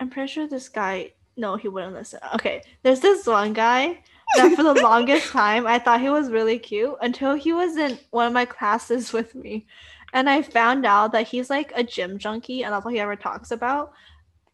[0.00, 2.20] I'm pretty sure this guy no, he wouldn't listen.
[2.34, 2.62] Okay.
[2.82, 4.02] There's this one guy
[4.36, 7.98] that for the longest time I thought he was really cute until he was in
[8.10, 9.66] one of my classes with me.
[10.12, 13.16] And I found out that he's like a gym junkie and that's all he ever
[13.16, 13.92] talks about.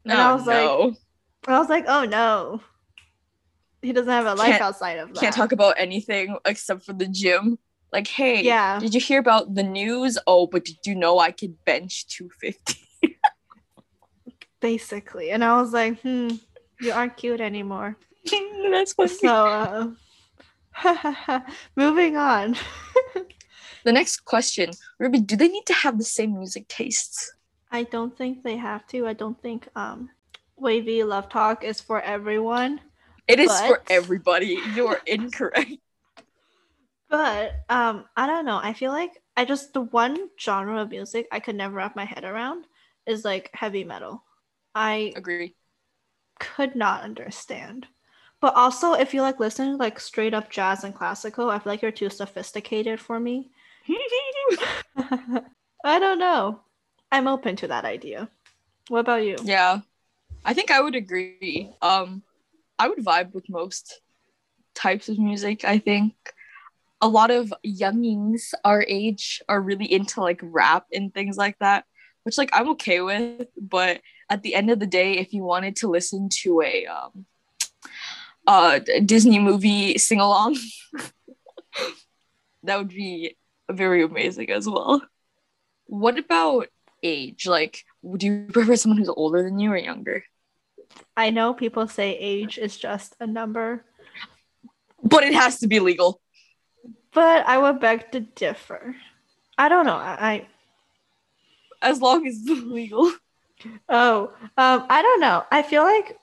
[0.05, 0.95] And I Oh, was like
[1.49, 2.61] I was like, oh no.
[3.83, 5.21] He doesn't have a life Can't- outside of that.
[5.21, 7.59] can't talk about anything except for the gym
[7.93, 8.79] like hey Yeah.
[8.81, 12.75] did you hear about the news oh but did you know i could bench 250
[14.61, 15.31] basically.
[15.31, 16.31] And I was like, hmm,
[16.81, 17.97] you aren't cute anymore.
[18.71, 19.95] that's funny So
[20.83, 21.41] uh
[21.77, 22.57] moving on.
[23.85, 27.33] the next question ruby do they need to have the same music tastes
[27.71, 29.07] I don't think they have to.
[29.07, 30.11] I don't think um
[30.61, 32.81] WayV love talk is for everyone.
[33.27, 34.59] It is for everybody.
[34.75, 35.73] You're incorrect.
[37.09, 38.61] But um, I don't know.
[38.63, 42.05] I feel like I just the one genre of music I could never wrap my
[42.05, 42.67] head around
[43.07, 44.23] is like heavy metal.
[44.75, 45.55] I Agree.
[46.39, 47.87] could not understand.
[48.41, 51.73] But also, if you like listen to like straight up jazz and classical, I feel
[51.73, 53.51] like you're too sophisticated for me.
[55.85, 56.61] I don't know.
[57.11, 58.29] I'm open to that idea.
[58.89, 59.37] What about you?
[59.43, 59.81] yeah.
[60.45, 61.71] I think I would agree.
[61.83, 62.23] Um
[62.79, 64.01] I would vibe with most
[64.75, 66.15] types of music, I think.
[67.01, 71.85] A lot of youngings our age are really into like rap and things like that,
[72.25, 75.77] which like I'm okay with, but at the end of the day if you wanted
[75.77, 77.25] to listen to a um
[78.47, 80.57] uh Disney movie sing along
[82.65, 83.37] that would be
[83.71, 85.03] very amazing as well.
[85.87, 86.69] What about
[87.03, 87.47] age?
[87.47, 90.25] Like, would you prefer someone who's older than you or younger?
[91.17, 93.85] I know people say age is just a number,
[95.03, 96.21] But it has to be legal.
[97.19, 98.95] But I would beg to differ.
[99.59, 99.97] I don't know.
[99.97, 100.47] I,
[101.83, 103.11] As long as it's legal.
[103.89, 105.45] Oh um I don't know.
[105.51, 106.17] I feel like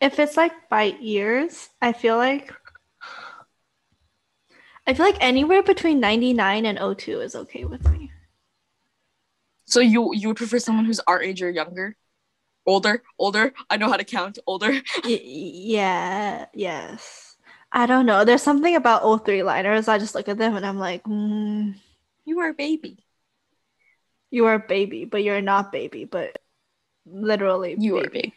[0.00, 2.52] if it's like by years, I feel like
[4.86, 8.12] I feel like anywhere between 99 and 02 is okay with me.
[9.64, 11.96] So you you would prefer someone who's our age or younger?
[12.64, 13.52] Older, older.
[13.68, 14.38] I know how to count.
[14.46, 14.70] Older.
[15.04, 17.33] Y- yeah, yes.
[17.76, 18.24] I don't know.
[18.24, 19.88] There's something about 03 liners.
[19.88, 21.74] I just look at them and I'm like, mm,
[22.24, 23.04] You are a baby.
[24.30, 26.38] you are a baby, but you're not baby, but
[27.04, 28.34] literally You are a baby.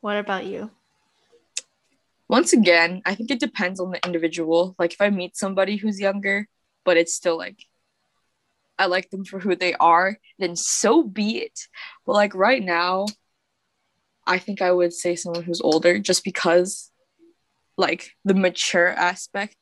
[0.00, 0.70] What about you?
[2.28, 4.74] Once again, I think it depends on the individual.
[4.80, 6.48] Like if I meet somebody who's younger,
[6.84, 7.66] but it's still like
[8.78, 11.68] I like them for who they are, then so be it.
[12.04, 13.06] But like right now,
[14.26, 16.90] I think I would say someone who's older just because
[17.76, 19.56] like the mature aspect.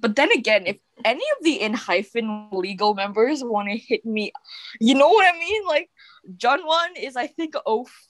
[0.00, 4.32] But then again, if any of the ENHYPEN legal members want to hit me,
[4.80, 5.66] you know what I mean?
[5.66, 5.90] Like
[6.36, 7.54] Jungwon is I think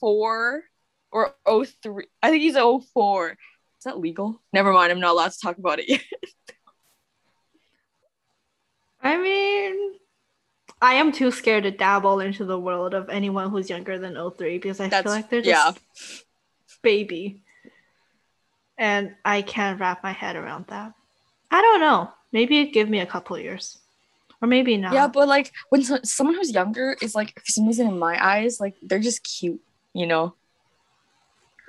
[0.00, 0.64] 04
[1.12, 2.06] or 03.
[2.22, 3.30] I think he's 04.
[3.30, 3.36] Is
[3.84, 4.42] that legal?
[4.52, 6.02] Never mind, I'm not allowed to talk about it yet.
[9.02, 9.94] I mean,
[10.80, 14.58] I am too scared to dabble into the world of anyone who's younger than 03
[14.58, 15.72] because I That's- feel like they're yeah.
[15.94, 16.24] just
[16.82, 17.42] baby.
[18.78, 20.92] And I can't wrap my head around that.
[21.50, 22.10] I don't know.
[22.32, 23.78] Maybe it'd give me a couple years.
[24.42, 24.92] Or maybe not.
[24.92, 28.22] Yeah, but like when so- someone who's younger is like for some reason in my
[28.22, 29.60] eyes, like they're just cute,
[29.94, 30.34] you know.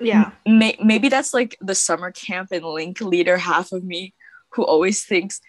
[0.00, 0.32] yeah.
[0.46, 4.12] May- maybe that's like the summer camp and link leader half of me
[4.50, 5.40] who always thinks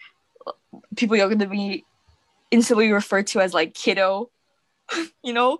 [0.46, 0.52] uh,
[0.96, 1.84] people younger than me
[2.50, 4.30] instantly referred to as like kiddo,
[5.22, 5.58] you know.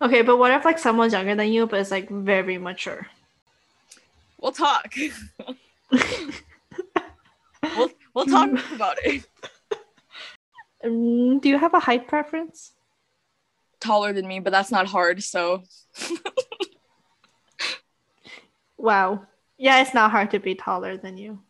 [0.00, 3.06] Okay, but what if like someone's younger than you but is like very mature?
[4.40, 4.94] We'll talk.
[5.90, 6.30] we'll
[8.14, 9.26] we'll talk about it.
[10.84, 12.72] Mm, do you have a height preference?
[13.80, 15.22] Taller than me, but that's not hard.
[15.22, 15.62] So
[18.78, 19.26] Wow.
[19.58, 21.40] Yeah, it's not hard to be taller than you.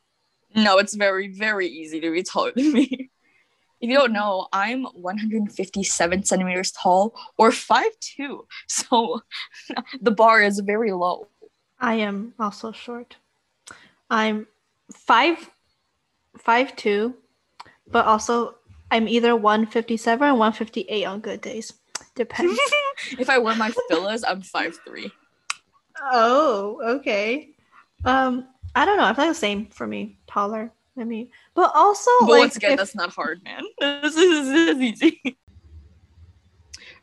[0.55, 3.11] No, it's very, very easy to be taller than me.
[3.81, 8.41] If you don't know, I'm 157 centimeters tall or 5'2.
[8.67, 9.23] So
[10.01, 11.29] the bar is very low.
[11.81, 13.17] I am also short.
[14.11, 14.47] I'm
[14.93, 15.51] five
[16.39, 17.15] five two,
[17.91, 18.57] but also
[18.91, 21.73] I'm either 157 or 158 on good days.
[22.15, 22.59] Depends.
[23.19, 25.11] if I wear my fillas, I'm five three.
[26.01, 27.51] oh, okay.
[28.05, 29.05] Um, I don't know.
[29.05, 30.19] I feel like the same for me.
[30.27, 31.31] Taller than me.
[31.55, 33.63] But also But like once again, if- that's not hard, man.
[33.81, 35.39] This is, this is easy.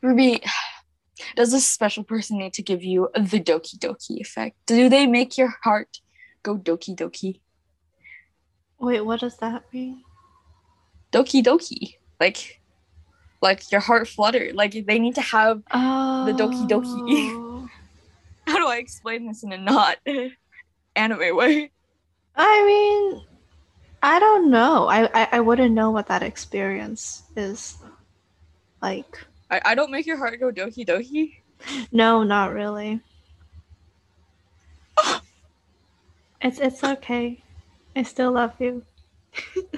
[0.01, 0.41] Ruby,
[1.35, 4.55] does a special person need to give you the doki doki effect?
[4.65, 5.99] Do they make your heart
[6.43, 7.41] go doki doki?
[8.79, 10.03] wait, what does that mean?
[11.11, 11.95] Doki doki.
[12.19, 12.61] Like,
[13.41, 14.51] like your heart flutter.
[14.53, 17.69] Like they need to have Oh, doki doki.
[18.47, 19.97] how do I explain this in a not
[20.95, 21.71] anime way?
[22.35, 23.23] I mean,
[24.03, 24.87] I don't know.
[24.87, 27.77] I, I I wouldn't know what that experience is
[28.81, 29.25] like.
[29.49, 31.36] I, I don't make your heart go doki doki.
[31.91, 33.01] No, not really.
[34.97, 35.21] Ah!
[36.41, 37.41] it's it's okay.
[37.95, 38.84] I still love you.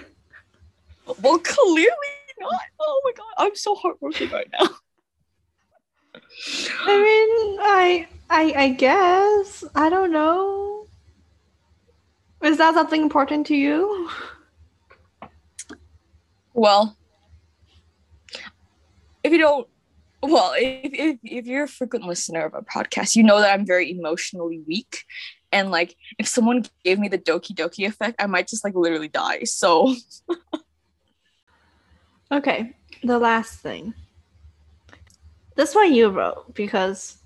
[1.22, 2.62] Well, clearly not.
[2.80, 4.68] Oh my god, I'm so heartbroken right now.
[6.86, 10.88] I mean, I I I guess I don't know.
[12.44, 14.10] Is that something important to you?
[16.54, 16.97] Well,
[19.28, 19.68] if you don't,
[20.24, 23.66] Well, if, if if you're a frequent listener of a podcast, you know that I'm
[23.66, 25.04] very emotionally weak.
[25.52, 29.08] And like if someone gave me the Doki Doki effect, I might just like literally
[29.10, 29.44] die.
[29.44, 29.94] So
[32.32, 33.94] Okay, the last thing.
[35.56, 37.18] This one you wrote because,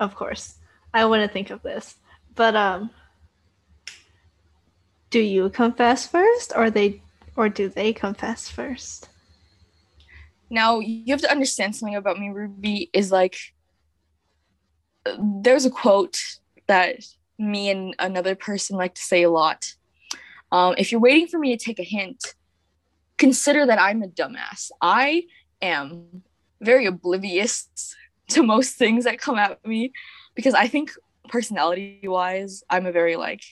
[0.00, 0.56] of course,
[0.94, 1.96] I wouldn't think of this.
[2.34, 2.90] But um,
[5.10, 7.02] do you confess first, or they,
[7.36, 9.08] or do they confess first?
[10.50, 12.90] Now you have to understand something about me, Ruby.
[12.92, 13.36] Is like
[15.18, 16.18] there's a quote
[16.66, 17.04] that
[17.38, 19.74] me and another person like to say a lot.
[20.50, 22.34] Um, if you're waiting for me to take a hint,
[23.16, 24.70] consider that I'm a dumbass.
[24.80, 25.24] I
[25.60, 26.22] am
[26.60, 27.68] very oblivious
[28.28, 29.92] to most things that come at me
[30.34, 30.92] because I think
[31.28, 33.42] personality wise, I'm a very like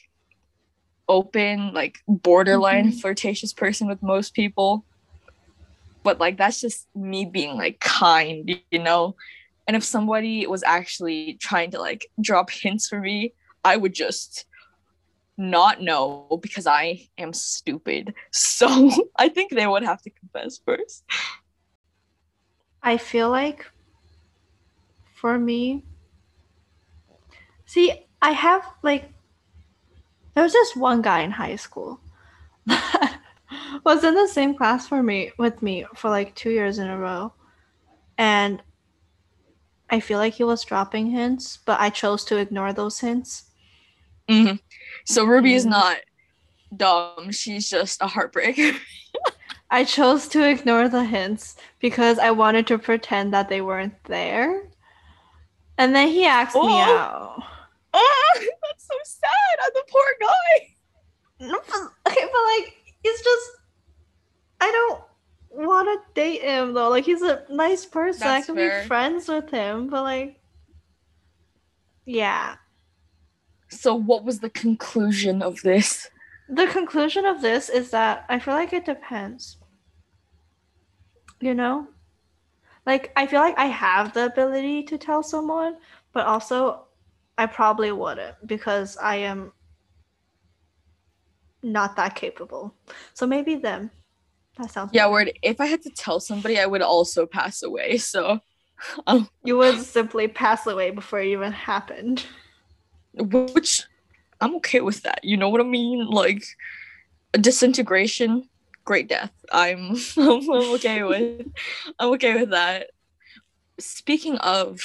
[1.09, 2.98] open, like borderline mm-hmm.
[2.98, 4.85] flirtatious person with most people.
[6.07, 9.16] But like that's just me being like kind, you know?
[9.66, 14.45] And if somebody was actually trying to like drop hints for me, I would just
[15.37, 18.14] not know because I am stupid.
[18.31, 18.69] So
[19.16, 21.03] I think they would have to confess first.
[22.85, 23.66] I feel like
[25.12, 25.85] for me,
[27.64, 29.11] see, I have like,
[30.35, 31.99] there was this one guy in high school
[33.85, 36.98] was in the same class for me with me for like two years in a
[36.98, 37.32] row.
[38.18, 38.62] And
[39.90, 43.44] I feel like he was dropping hints, but I chose to ignore those hints.
[44.28, 44.56] Mm-hmm.
[45.04, 45.98] So Ruby is not
[46.76, 47.30] dumb.
[47.30, 48.76] She's just a heartbreaker.
[49.70, 54.68] I chose to ignore the hints because I wanted to pretend that they weren't there.
[55.78, 56.66] And then he asked oh.
[56.66, 57.42] me out.
[57.92, 59.59] Oh, that's so sad.
[59.62, 60.66] I'm the poor guy.
[62.06, 63.50] okay, but like, he's just.
[64.61, 66.88] I don't want to date him though.
[66.88, 68.20] Like, he's a nice person.
[68.20, 68.82] That's I can fair.
[68.82, 70.40] be friends with him, but like.
[72.04, 72.56] Yeah.
[73.68, 76.09] So, what was the conclusion of this?
[76.48, 79.56] The conclusion of this is that I feel like it depends.
[81.40, 81.88] You know?
[82.87, 85.76] Like, I feel like I have the ability to tell someone,
[86.12, 86.87] but also
[87.37, 89.52] I probably wouldn't because I am
[91.66, 92.74] not that capable.
[93.14, 93.90] So maybe them.
[94.59, 95.33] That sounds Yeah, word.
[95.42, 97.98] If I had to tell somebody, I would also pass away.
[97.98, 98.40] So
[99.07, 102.24] um, you would simply pass away before it even happened
[103.16, 103.83] which
[104.40, 105.20] I'm okay with that.
[105.22, 106.07] You know what I mean?
[106.07, 106.44] Like
[107.35, 108.48] a disintegration,
[108.85, 109.33] great death.
[109.52, 111.46] I'm I'm okay with
[111.98, 112.88] I'm okay with that.
[113.79, 114.81] Speaking of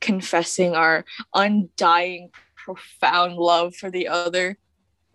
[0.00, 4.58] confessing our undying profound love for the other,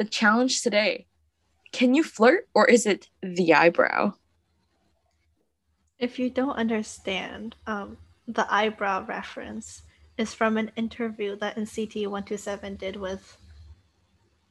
[0.02, 1.06] the challenge today.
[1.72, 4.14] Can you flirt or is it the eyebrow?
[6.00, 9.84] If you don't understand um, the eyebrow reference,
[10.18, 13.38] is from an interview that NCT 127 did with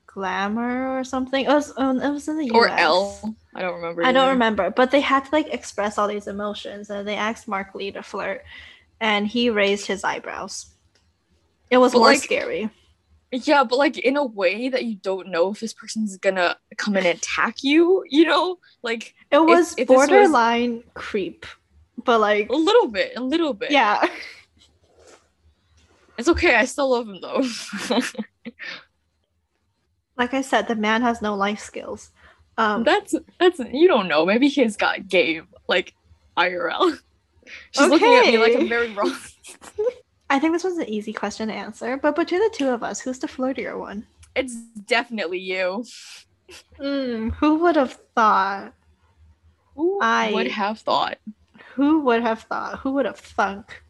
[0.06, 1.44] Glamour or something.
[1.44, 2.54] It was um, it was in the US.
[2.54, 3.36] Or Elle.
[3.54, 4.04] I don't remember.
[4.04, 7.48] I don't remember, but they had to like express all these emotions, and they asked
[7.48, 8.44] Mark Lee to flirt,
[9.00, 10.66] and he raised his eyebrows.
[11.70, 12.70] It was but more like, scary.
[13.32, 16.96] Yeah, but like in a way that you don't know if this person's gonna come
[16.96, 18.04] and attack you.
[18.08, 20.84] You know, like it was if, if borderline was...
[20.94, 21.46] creep,
[22.04, 23.70] but like a little bit, a little bit.
[23.70, 24.04] Yeah.
[26.18, 26.54] It's okay.
[26.54, 27.42] I still love him though.
[30.18, 32.10] like I said, the man has no life skills.
[32.58, 34.26] Um, that's that's you don't know.
[34.26, 35.94] Maybe he's got game like
[36.36, 36.98] IRL.
[37.70, 37.88] She's okay.
[37.88, 39.16] looking at me like I'm very wrong.
[40.30, 43.00] I think this was an easy question to answer, but between the two of us,
[43.00, 44.06] who's the flirtier one?
[44.36, 44.54] It's
[44.86, 45.84] definitely you.
[46.78, 48.72] Mm, who would have thought?
[49.74, 51.18] Who I would have thought.
[51.74, 52.78] Who would have thought?
[52.78, 53.82] Who would have thunk?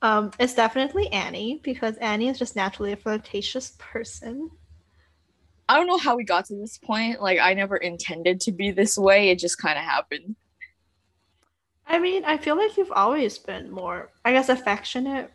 [0.00, 4.50] Um, it's definitely Annie because Annie is just naturally a flirtatious person.
[5.68, 7.20] I don't know how we got to this point.
[7.20, 9.30] Like, I never intended to be this way.
[9.30, 10.36] It just kind of happened.
[11.86, 15.32] I mean, I feel like you've always been more, I guess, affectionate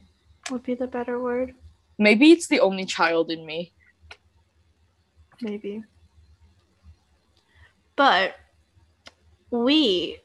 [0.52, 1.54] would be the better word.
[1.97, 3.72] Maybe it's the only child in me.
[5.41, 5.84] Maybe.
[7.95, 8.36] But
[9.52, 10.20] we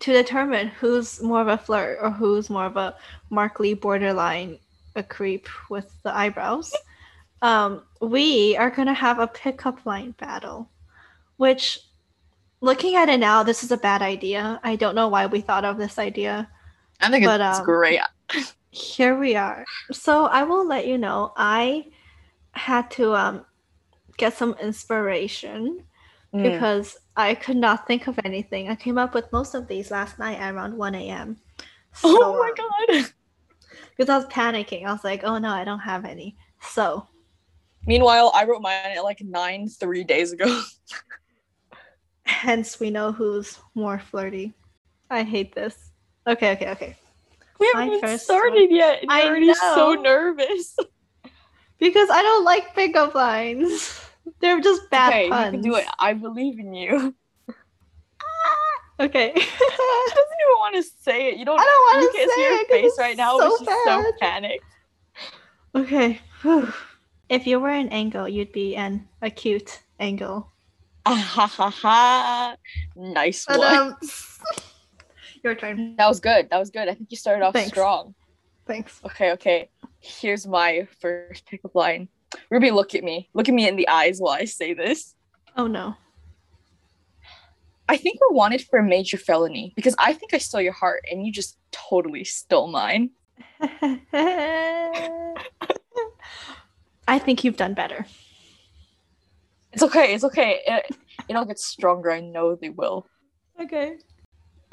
[0.00, 2.94] to determine who's more of a flirt or who's more of a
[3.30, 4.58] Mark Lee borderline
[4.94, 6.72] a creep with the eyebrows,
[7.42, 10.70] um, we are gonna have a pickup line battle,
[11.36, 11.80] which
[12.60, 14.60] looking at it now, this is a bad idea.
[14.62, 16.48] I don't know why we thought of this idea.
[17.00, 18.00] I think but, it's um, great.
[18.70, 19.64] Here we are.
[19.92, 21.32] So I will let you know.
[21.36, 21.86] I
[22.52, 23.44] had to um,
[24.16, 25.84] get some inspiration
[26.34, 26.42] mm.
[26.42, 28.68] because I could not think of anything.
[28.68, 31.36] I came up with most of these last night at around 1 a.m.
[31.94, 33.12] So, oh my um, god.
[33.96, 34.86] Because I was panicking.
[34.86, 36.36] I was like, oh no, I don't have any.
[36.60, 37.06] So
[37.86, 40.62] Meanwhile, I wrote mine at like nine three days ago.
[42.24, 44.52] hence we know who's more flirty.
[45.10, 45.90] I hate this.
[46.26, 46.96] Okay, okay, okay.
[47.58, 49.02] We haven't even started yet.
[49.02, 50.76] and I already so nervous.
[51.80, 54.00] Because I don't like pickup lines.
[54.40, 55.44] They're just bad okay, puns.
[55.44, 55.86] you can do it.
[56.00, 57.14] I believe in you.
[59.00, 59.32] Okay.
[60.08, 61.36] She doesn't even want to say it.
[61.38, 61.60] You don't.
[61.60, 63.58] I don't want you to can't say see her it face right now, so but
[63.58, 64.14] she's so bad.
[64.20, 64.64] panicked.
[65.74, 66.20] okay.
[66.42, 66.72] Whew.
[67.28, 70.50] If you were an angle, you'd be an acute angle.
[71.06, 72.56] Ah, ha ha ha!
[72.96, 73.76] Nice But one.
[73.76, 73.96] um,
[75.42, 75.96] your turn.
[75.96, 76.48] that was good.
[76.50, 76.88] That was good.
[76.88, 77.70] I think you started off Thanks.
[77.70, 78.14] strong.
[78.66, 79.00] Thanks.
[79.04, 79.70] Okay, okay.
[80.00, 82.08] Here's my first pickup line.
[82.50, 83.28] Ruby, look at me.
[83.34, 85.14] Look at me in the eyes while I say this.
[85.56, 85.96] Oh no.
[87.88, 91.04] I think we're wanted for a major felony because I think I stole your heart
[91.10, 93.10] and you just totally stole mine.
[97.08, 98.04] I think you've done better.
[99.72, 100.14] It's okay.
[100.14, 100.60] It's okay.
[100.66, 100.96] It,
[101.28, 102.10] it'll get stronger.
[102.10, 103.06] I know they will.
[103.60, 103.96] Okay.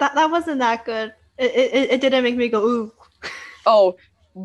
[0.06, 1.16] That that wasn't that good.
[1.36, 2.92] It it, it didn't make me go ooh.
[3.66, 3.96] Oh,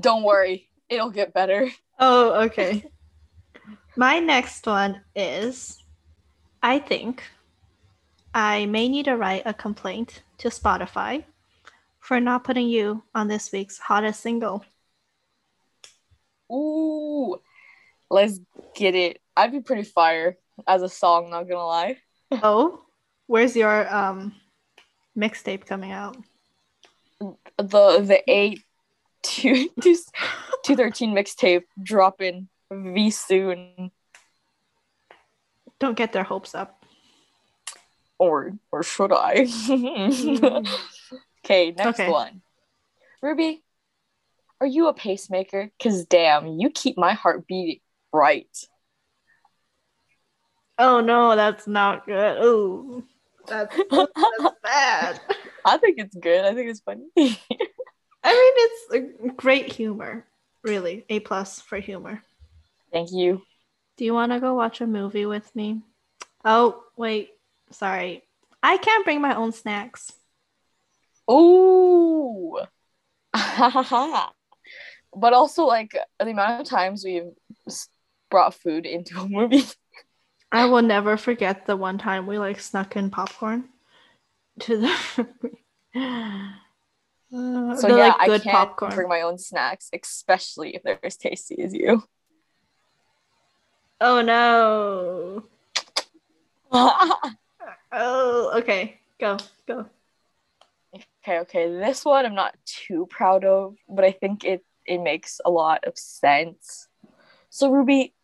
[0.01, 0.71] don't worry.
[0.89, 1.69] It'll get better.
[1.99, 2.87] Oh, okay.
[3.95, 5.85] My next one is
[6.63, 7.23] I think
[8.33, 11.25] I may need to write a complaint to Spotify
[11.99, 14.65] for not putting you on this week's hottest single.
[16.51, 17.37] Ooh,
[18.09, 18.41] let's
[18.75, 19.21] get it.
[19.37, 21.29] I'd be pretty fire as a song.
[21.29, 21.99] Not gonna lie.
[22.43, 22.81] Oh,
[23.27, 24.40] where's your um
[25.21, 26.17] mixtape coming out?
[27.21, 28.65] The the eight
[29.23, 29.97] two two
[30.65, 33.91] two thirteen mixtape dropping v soon.
[35.79, 36.85] Don't get their hopes up.
[38.19, 39.47] Or or should I?
[39.47, 40.65] Hmm.
[41.45, 42.11] okay, next Okay.
[42.11, 42.43] one.
[43.23, 43.63] Ruby,
[44.61, 45.71] are you a pacemaker?
[45.83, 47.81] Cause damn, you keep my heart beating
[48.13, 48.49] right.
[50.79, 52.43] Oh no, that's not good.
[52.43, 53.05] Ooh,
[53.51, 55.21] that's, that's bad.
[55.65, 56.45] I think it's good.
[56.45, 57.07] I think it's funny.
[57.17, 60.25] I mean, it's a great humor.
[60.63, 62.23] Really, a plus for humor.
[62.93, 63.43] Thank you.
[63.97, 65.83] Do you want to go watch a movie with me?
[66.45, 67.31] Oh wait,
[67.71, 68.25] sorry,
[68.63, 70.13] I can't bring my own snacks.
[71.31, 72.59] Ooh.
[73.33, 77.31] but also like the amount of times we've
[78.31, 79.65] brought food into a movie.
[80.53, 83.65] I will never forget the one time we like snuck in popcorn
[84.61, 85.27] to the.
[85.95, 86.49] Uh,
[87.33, 88.95] So the, yeah, like, I good can't popcorn.
[88.97, 92.03] bring my own snacks, especially if they're as tasty as you.
[94.01, 95.45] Oh no!
[97.93, 99.01] Oh, okay.
[99.19, 99.37] Go,
[99.67, 99.87] go.
[100.95, 101.69] okay, okay.
[101.69, 105.85] This one I'm not too proud of, but I think it it makes a lot
[105.85, 106.89] of sense.
[107.49, 108.15] So Ruby,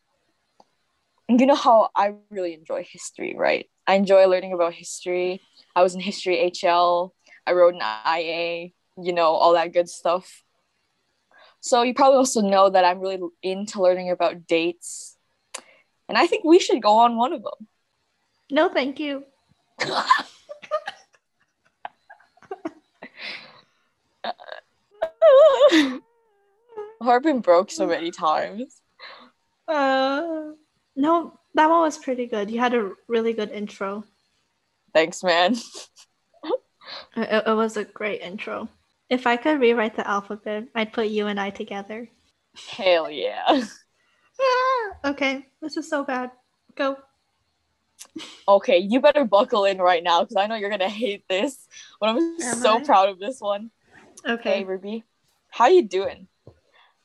[1.29, 3.69] you know how I really enjoy history, right?
[3.87, 5.41] I enjoy learning about history.
[5.75, 7.15] I was in history HL.
[7.47, 10.43] I wrote an IA, you know, all that good stuff.
[11.61, 15.17] So you probably also know that I'm really into learning about dates.
[16.09, 17.67] And I think we should go on one of them.
[18.51, 19.25] No, thank you.
[27.03, 28.81] Heart been broke so many times.
[29.69, 30.53] Uh,
[30.97, 32.51] no, that one was pretty good.
[32.51, 34.05] You had a really good intro.
[34.93, 35.57] Thanks, man.
[37.17, 38.69] It, it was a great intro.
[39.11, 42.09] If I could rewrite the alphabet, I'd put you and I together.
[42.71, 43.43] Hell yeah.
[44.41, 46.31] Ah, okay, this is so bad.
[46.75, 46.97] Go.
[48.49, 51.67] Okay, you better buckle in right now because I know you're gonna hate this.
[52.01, 52.85] But I'm Am so I?
[52.85, 53.71] proud of this one.
[54.25, 54.65] Hey, Okay.
[54.65, 55.05] Ruby,
[55.51, 56.29] how you doing?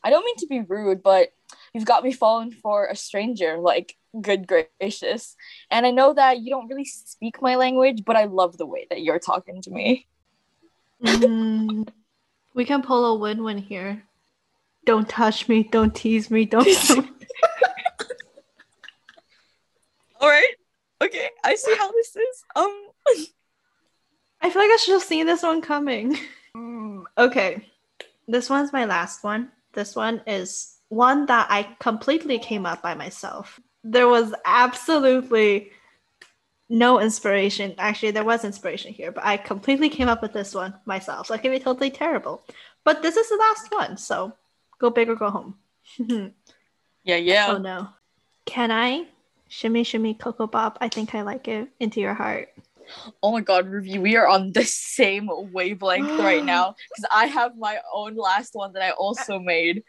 [0.03, 1.33] I don't mean to be rude, but
[1.73, 3.57] you've got me falling for a stranger.
[3.57, 5.35] Like, good gracious.
[5.69, 8.87] And I know that you don't really speak my language, but I love the way
[8.89, 10.07] that you're talking to me.
[11.03, 11.87] Mm,
[12.53, 14.03] we can pull a win-win here.
[14.85, 15.63] Don't touch me.
[15.63, 16.45] Don't tease me.
[16.45, 16.67] Don't.
[20.19, 20.53] All right.
[21.01, 22.43] Okay, I see how this is.
[22.55, 22.87] Um.
[24.41, 26.17] I feel like I should have seen this one coming.
[27.17, 27.67] Okay.
[28.27, 29.51] This one's my last one.
[29.73, 33.61] This one is one that I completely came up by myself.
[33.83, 35.71] There was absolutely
[36.67, 37.75] no inspiration.
[37.77, 41.27] Actually, there was inspiration here, but I completely came up with this one myself.
[41.27, 42.43] So it can be totally terrible.
[42.83, 44.33] But this is the last one, so
[44.79, 45.55] go big or go home.
[47.03, 47.47] Yeah, yeah.
[47.49, 47.89] Oh no.
[48.45, 49.07] Can I
[49.47, 50.77] shimmy shimmy Ko Ko Bop?
[50.81, 52.49] I think I like it into your heart.
[53.23, 57.57] Oh my god, Ruby, we are on the same wavelength right now because I have
[57.57, 59.83] my own last one that I also made,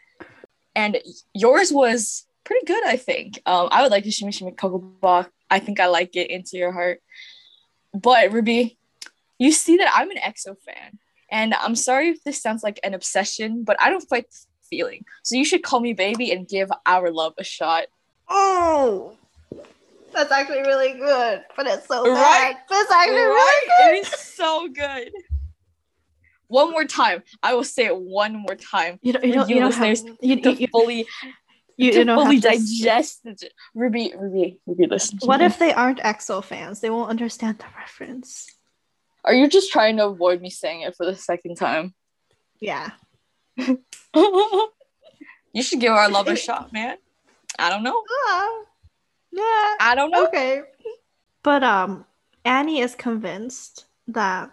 [0.75, 0.97] and
[1.33, 2.83] yours was pretty good.
[2.85, 3.41] I think.
[3.45, 5.29] Um, I would like to shimmy shimmy Ko Ko Bop.
[5.49, 7.01] I think I like it into your heart.
[7.93, 8.77] But Ruby,
[9.37, 10.97] you see that I'm an EXO fan,
[11.29, 14.37] and I'm sorry if this sounds like an obsession, but I don't fight the
[14.69, 15.05] feeling.
[15.23, 17.85] So you should call me baby and give our love a shot.
[18.29, 19.15] Oh,
[20.13, 22.53] that's actually really good, but it's so Right?
[22.53, 22.57] bad.
[22.69, 23.61] But it's actually Right?
[23.67, 25.11] really It is so good.
[26.47, 27.23] One more time.
[27.41, 28.99] I will say it one more time.
[29.01, 31.07] You don't, you you have, you, To you, fully,
[31.77, 33.43] you, to you don't fully digest it.
[33.73, 35.19] Ruby, Ruby, Ruby, listen.
[35.19, 35.45] To What me.
[35.47, 36.79] if they aren't EXO fans?
[36.79, 38.47] They won't understand the reference.
[39.25, 41.93] Are you just trying to avoid me saying it for the second time?
[42.59, 42.91] Yeah.
[43.57, 43.77] you
[45.61, 46.97] should give our love a shot, man.
[47.57, 48.03] I don't know.
[48.27, 48.49] Ah,
[49.31, 49.75] yeah.
[49.79, 50.27] I don't know.
[50.27, 50.61] Okay.
[51.43, 52.05] But um,
[52.45, 54.51] Annie is convinced that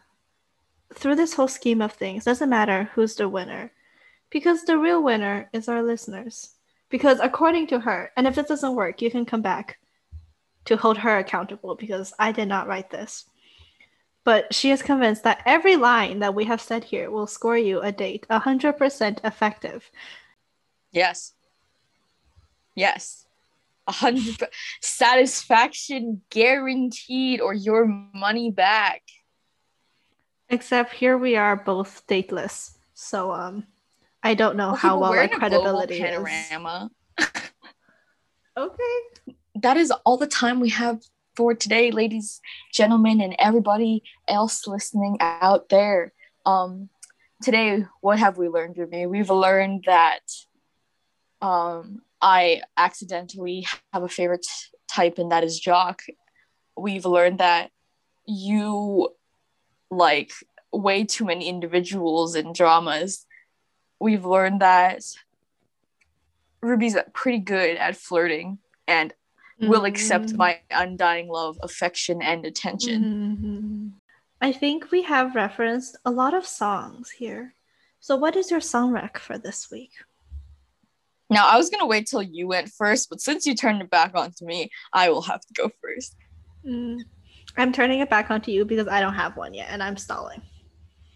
[0.94, 3.72] through this whole scheme of things, doesn't matter who's the winner,
[4.30, 6.54] because the real winner is our listeners.
[6.88, 9.78] Because according to her, and if this doesn't work, you can come back
[10.64, 13.24] to hold her accountable because I did not write this.
[14.24, 17.80] But she is convinced that every line that we have said here will score you
[17.80, 19.90] a date, 100% effective.
[20.92, 21.32] Yes.
[22.74, 23.26] Yes.
[23.86, 24.42] A hundred
[24.80, 29.02] satisfaction guaranteed or your money back.
[30.50, 32.76] Except here we are both stateless.
[32.94, 33.66] So um
[34.22, 36.50] I don't know how well our in a global credibility is.
[38.56, 38.98] Okay.
[39.54, 41.00] That is all the time we have
[41.36, 42.40] for today, ladies,
[42.72, 46.12] gentlemen, and everybody else listening out there.
[46.44, 46.90] Um,
[47.42, 49.06] today, what have we learned, Ruby?
[49.06, 50.20] We've learned that
[51.40, 54.46] um, I accidentally have a favorite
[54.92, 56.02] type, and that is jock.
[56.76, 57.70] We've learned that
[58.26, 59.08] you
[59.90, 60.32] like
[60.72, 63.26] way too many individuals in dramas.
[64.00, 65.02] We've learned that
[66.62, 69.12] Ruby's pretty good at flirting and
[69.58, 70.36] will accept Mhm.
[70.36, 73.02] my undying love, affection, and attention.
[73.02, 73.92] Mhm.
[74.40, 77.54] I think we have referenced a lot of songs here.
[77.98, 79.92] So what is your song rec for this week?
[81.28, 84.12] Now, I was gonna wait till you went first, but since you turned it back
[84.14, 86.16] onto me, I will have to go first.
[86.64, 87.04] Mm.
[87.56, 90.42] I'm turning it back onto you because I don't have one yet and I'm stalling.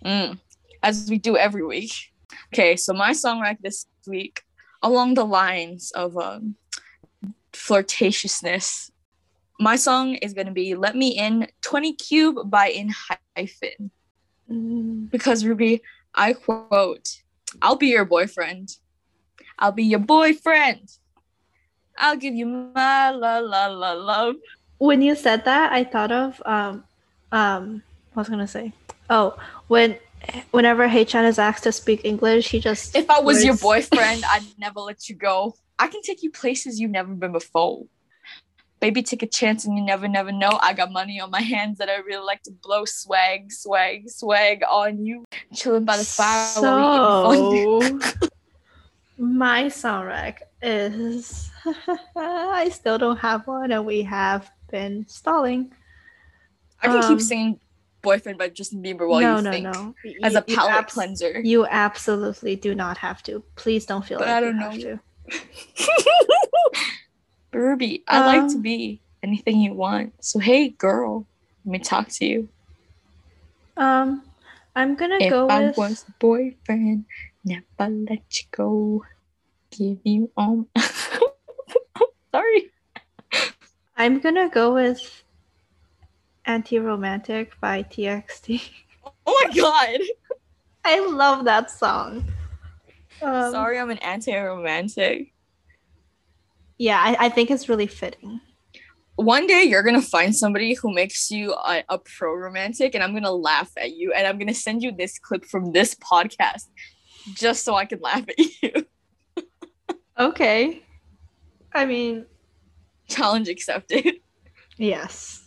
[0.04, 0.38] Mm,
[0.82, 1.92] as we do every week.
[2.52, 4.42] Okay, so my song rack this week,
[4.82, 6.56] along the lines of um,
[7.52, 8.90] flirtatiousness,
[9.60, 12.92] my song is gonna be "Let Me In" 20 Cube by In
[13.36, 13.90] Hyphen.
[14.50, 15.10] Mm.
[15.10, 15.82] Because Ruby,
[16.14, 17.08] I quote,
[17.62, 18.70] I'll be your boyfriend.
[19.58, 20.88] I'll be your boyfriend.
[21.96, 24.36] I'll give you my la la la love.
[24.78, 26.84] When you said that, I thought of um
[27.32, 28.72] um what was I gonna say?
[29.10, 29.36] Oh,
[29.68, 29.96] when
[30.50, 34.44] whenever Chan is asked to speak English, he just If I was your boyfriend, I'd
[34.58, 35.54] never let you go.
[35.78, 37.84] I can take you places you've never been before.
[38.80, 40.58] Baby, take a chance and you never, never know.
[40.60, 42.84] I got money on my hands that I really like to blow.
[42.84, 45.24] Swag, swag, swag on you.
[45.54, 46.46] Chilling by the fire.
[46.46, 48.00] So
[49.18, 51.50] my song rec is
[52.16, 55.72] I still don't have one and we have been stalling.
[56.82, 57.60] I can um, keep singing
[58.02, 59.64] boyfriend by Justin Bieber while no, you no, think.
[59.70, 59.94] no.
[60.24, 61.40] As You- a you palate abs- cleanser.
[61.40, 63.42] You absolutely do not have to.
[63.54, 64.98] Please don't feel But like I don't have know.
[64.98, 65.00] to.
[67.52, 70.12] Ruby, I like to Um, be anything you want.
[70.20, 71.24] So hey girl,
[71.64, 72.48] let me talk to you.
[73.76, 74.22] Um,
[74.74, 75.76] I'm gonna If go I with.
[75.78, 77.04] was a boyfriend,
[77.44, 79.04] never let you go.
[79.70, 80.66] Give you all
[82.34, 82.70] Sorry.
[83.96, 85.22] I'm gonna go with
[86.44, 88.62] "Anti-Romantic" by TXT.
[89.26, 90.00] Oh my god.
[90.84, 92.24] I love that song.
[93.22, 95.32] Um, Sorry I'm an anti-romantic.
[96.76, 98.40] Yeah, I, I think it's really fitting.
[99.16, 103.32] One day you're gonna find somebody who makes you a, a pro-romantic and I'm gonna
[103.32, 106.66] laugh at you and I'm gonna send you this clip from this podcast
[107.32, 108.72] just so I can laugh at you.
[110.16, 110.80] Okay.
[111.72, 112.26] I mean,
[113.08, 114.16] Challenge accepted.
[114.76, 115.40] yes.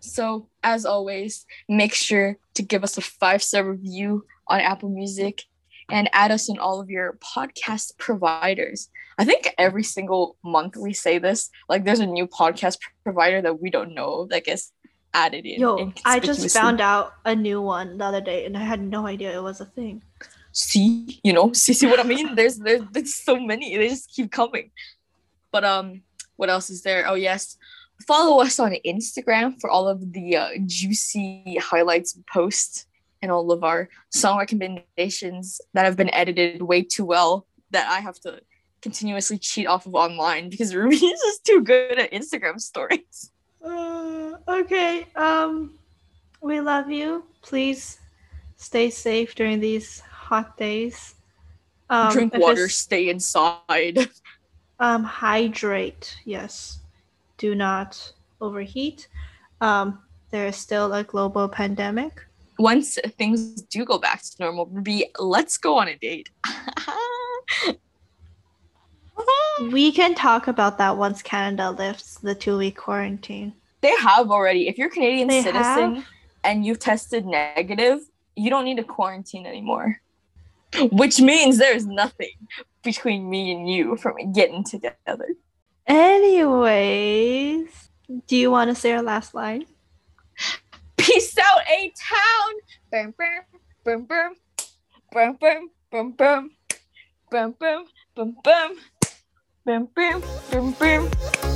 [0.00, 5.42] So, as always, make sure to give us a five star review on Apple Music
[5.90, 8.88] and add us on all of your podcast providers.
[9.18, 13.60] I think every single month we say this, like there's a new podcast provider that
[13.60, 14.72] we don't know that gets
[15.14, 15.60] added in.
[15.60, 19.06] Yo, I just found out a new one the other day and I had no
[19.06, 20.02] idea it was a thing.
[20.52, 22.34] See, you know, see, see what I mean?
[22.34, 23.76] There's, there's there's so many.
[23.76, 24.70] They just keep coming.
[25.50, 26.02] But um,
[26.36, 27.06] what else is there?
[27.08, 27.56] Oh yes,
[28.06, 32.86] follow us on Instagram for all of the uh, juicy highlights posts
[33.22, 38.00] and all of our song recommendations that have been edited way too well that I
[38.00, 38.40] have to
[38.82, 43.30] continuously cheat off of online because Ruby is just too good at Instagram stories.
[43.64, 45.06] Uh, okay.
[45.16, 45.78] Um,
[46.40, 47.24] we love you.
[47.42, 47.98] Please
[48.56, 51.14] stay safe during these hot days.
[51.88, 54.08] Um, Drink water, stay inside.
[54.78, 56.16] Um, hydrate.
[56.24, 56.80] Yes.
[57.38, 59.08] Do not overheat.
[59.60, 59.98] Um,
[60.30, 62.24] there is still a global pandemic.
[62.58, 66.30] Once things do go back to normal, Ruby, let's go on a date.
[69.70, 73.54] We can talk about that once Canada lifts the two week quarantine.
[73.80, 74.68] they have already.
[74.68, 76.04] If you're a Canadian They citizen have?
[76.44, 78.00] and you've tested negative,
[78.34, 80.00] you don't need a quarantine anymore.
[80.92, 82.32] Which means there's nothing
[82.82, 85.28] between me and you from getting together.
[85.86, 87.68] Anyways,
[88.26, 89.66] do you want to say our last line?
[90.96, 92.54] Peace out, A town.
[92.90, 94.36] Boom, boom, boom, boom,
[95.12, 96.36] boom, boom, boom, boom,
[97.30, 98.78] boom, boom, boom, boom,
[99.64, 101.55] boom, boom, boom, boom.